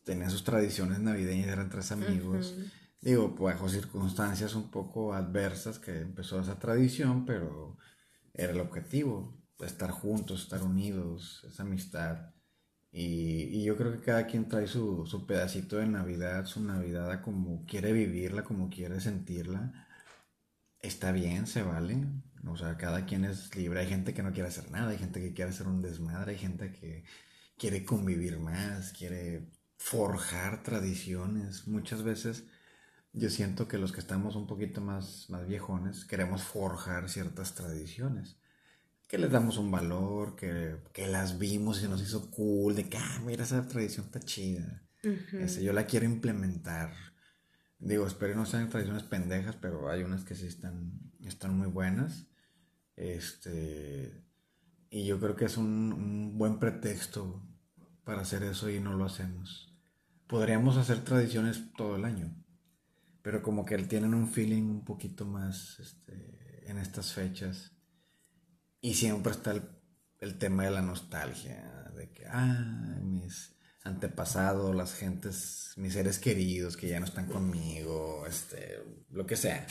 [0.06, 2.56] tenían sus tradiciones navideñas, eran tres amigos.
[3.02, 7.78] Digo, bajo circunstancias un poco adversas que empezó esa tradición, pero
[8.34, 12.34] era el objetivo, estar juntos, estar unidos, esa amistad.
[12.92, 17.22] Y, yo creo que cada quien trae su, su, pedacito de Navidad, su Navidad a
[17.22, 19.88] como quiere vivirla, como quiere sentirla.
[20.80, 22.06] Está bien, se vale.
[22.46, 23.82] O sea, cada quien es libre.
[23.82, 26.38] Hay gente que no quiere hacer nada, hay gente que quiere hacer un desmadre, hay
[26.38, 27.04] gente que
[27.58, 31.68] quiere convivir más, quiere forjar tradiciones.
[31.68, 32.46] Muchas veces
[33.14, 38.38] yo siento que los que estamos un poquito más, más viejones queremos forjar ciertas tradiciones
[39.08, 42.98] que les damos un valor, que, las vimos y se nos hizo cool, de que,
[42.98, 44.84] ah, mira, esa tradición está chida.
[45.62, 46.94] yo la quiero implementar.
[47.80, 52.28] Digo, espero no sean tradiciones pendejas, pero hay unas que sí están, están muy buenas.
[52.98, 54.26] Este,
[54.90, 57.48] y yo creo que es un, un buen pretexto
[58.04, 59.74] para hacer eso y no lo hacemos.
[60.28, 62.36] Podríamos hacer tradiciones todo el año,
[63.22, 67.77] pero como que tienen un feeling un poquito más este, en estas fechas
[68.82, 69.52] y siempre está
[70.20, 76.78] el, tema de la nostalgia, de que, ah, mis antepasados, las gentes, mis seres queridos
[76.78, 79.66] que ya no están conmigo, este, lo que sea,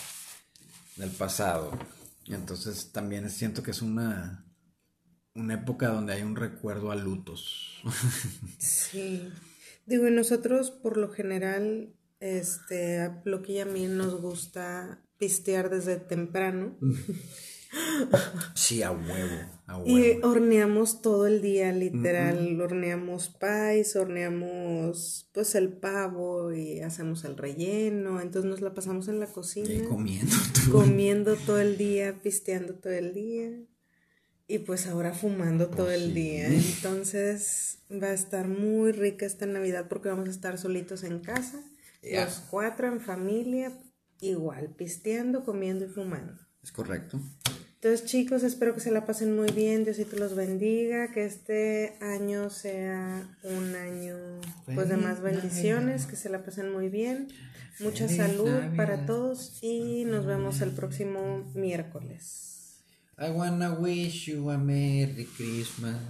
[0.97, 1.79] del pasado.
[2.25, 4.47] Y entonces también siento que es una,
[5.35, 7.83] una época donde hay un recuerdo a lutos.
[8.59, 9.31] Sí.
[9.85, 15.71] Digo, y nosotros por lo general, este, a lo que a mí nos gusta pistear
[15.71, 16.77] desde temprano.
[18.55, 19.37] Sí, a huevo,
[19.67, 19.89] a huevo.
[19.89, 22.61] Y horneamos todo el día, literal.
[22.61, 28.21] Horneamos pies, horneamos pues el pavo y hacemos el relleno.
[28.21, 29.73] Entonces nos la pasamos en la cocina.
[29.73, 30.81] Y comiendo todo.
[30.81, 33.51] Comiendo todo el día, pisteando todo el día.
[34.49, 36.47] Y pues ahora fumando todo el día.
[36.47, 41.62] Entonces va a estar muy rica esta Navidad porque vamos a estar solitos en casa.
[42.03, 43.73] Los cuatro en familia,
[44.21, 46.35] igual, pisteando, comiendo y fumando.
[46.62, 47.21] Es correcto.
[47.87, 49.84] Entonces, chicos, espero que se la pasen muy bien.
[49.84, 51.12] Diosito los bendiga.
[51.12, 54.16] Que este año sea un año
[54.74, 56.07] pues, de más bendiciones.
[56.07, 57.28] Que se la pasen muy bien.
[57.78, 59.61] Mucha salud para todos.
[59.62, 62.80] Y nos vemos el próximo miércoles.
[63.20, 66.01] I wanna wish you a Merry Christmas.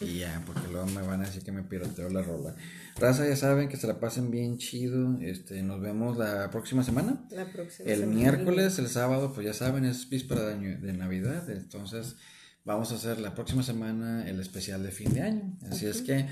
[0.00, 2.56] Y ya, porque luego me van a decir que me piroteo la rola.
[2.96, 5.18] Raza, ya saben que se la pasen bien chido.
[5.20, 7.24] Este, nos vemos la próxima semana.
[7.30, 11.48] La próxima El miércoles, el sábado, pues ya saben, es víspera de, de, Navidad.
[11.50, 12.16] Entonces,
[12.64, 15.58] vamos a hacer la próxima semana el especial de fin de año.
[15.70, 16.26] Así es que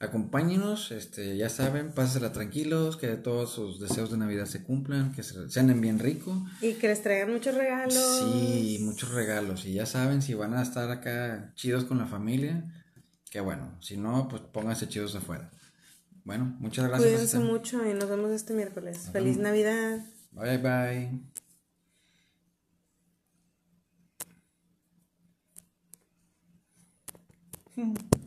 [0.00, 5.22] acompáñenos, este, ya saben, pásensela tranquilos, que todos sus deseos de Navidad se cumplan, que
[5.22, 6.46] se, sean bien rico.
[6.62, 7.94] Y que les traigan muchos regalos.
[7.94, 9.64] Sí, muchos regalos.
[9.66, 12.64] Y ya saben, si van a estar acá chidos con la familia,
[13.30, 15.50] que bueno, si no, pues pónganse chidos afuera.
[16.28, 17.10] Bueno, muchas gracias.
[17.10, 19.08] Cuídense mucho y nos vemos este miércoles.
[19.10, 19.38] Feliz.
[19.38, 20.04] Navidad.
[20.32, 21.10] Bye bye.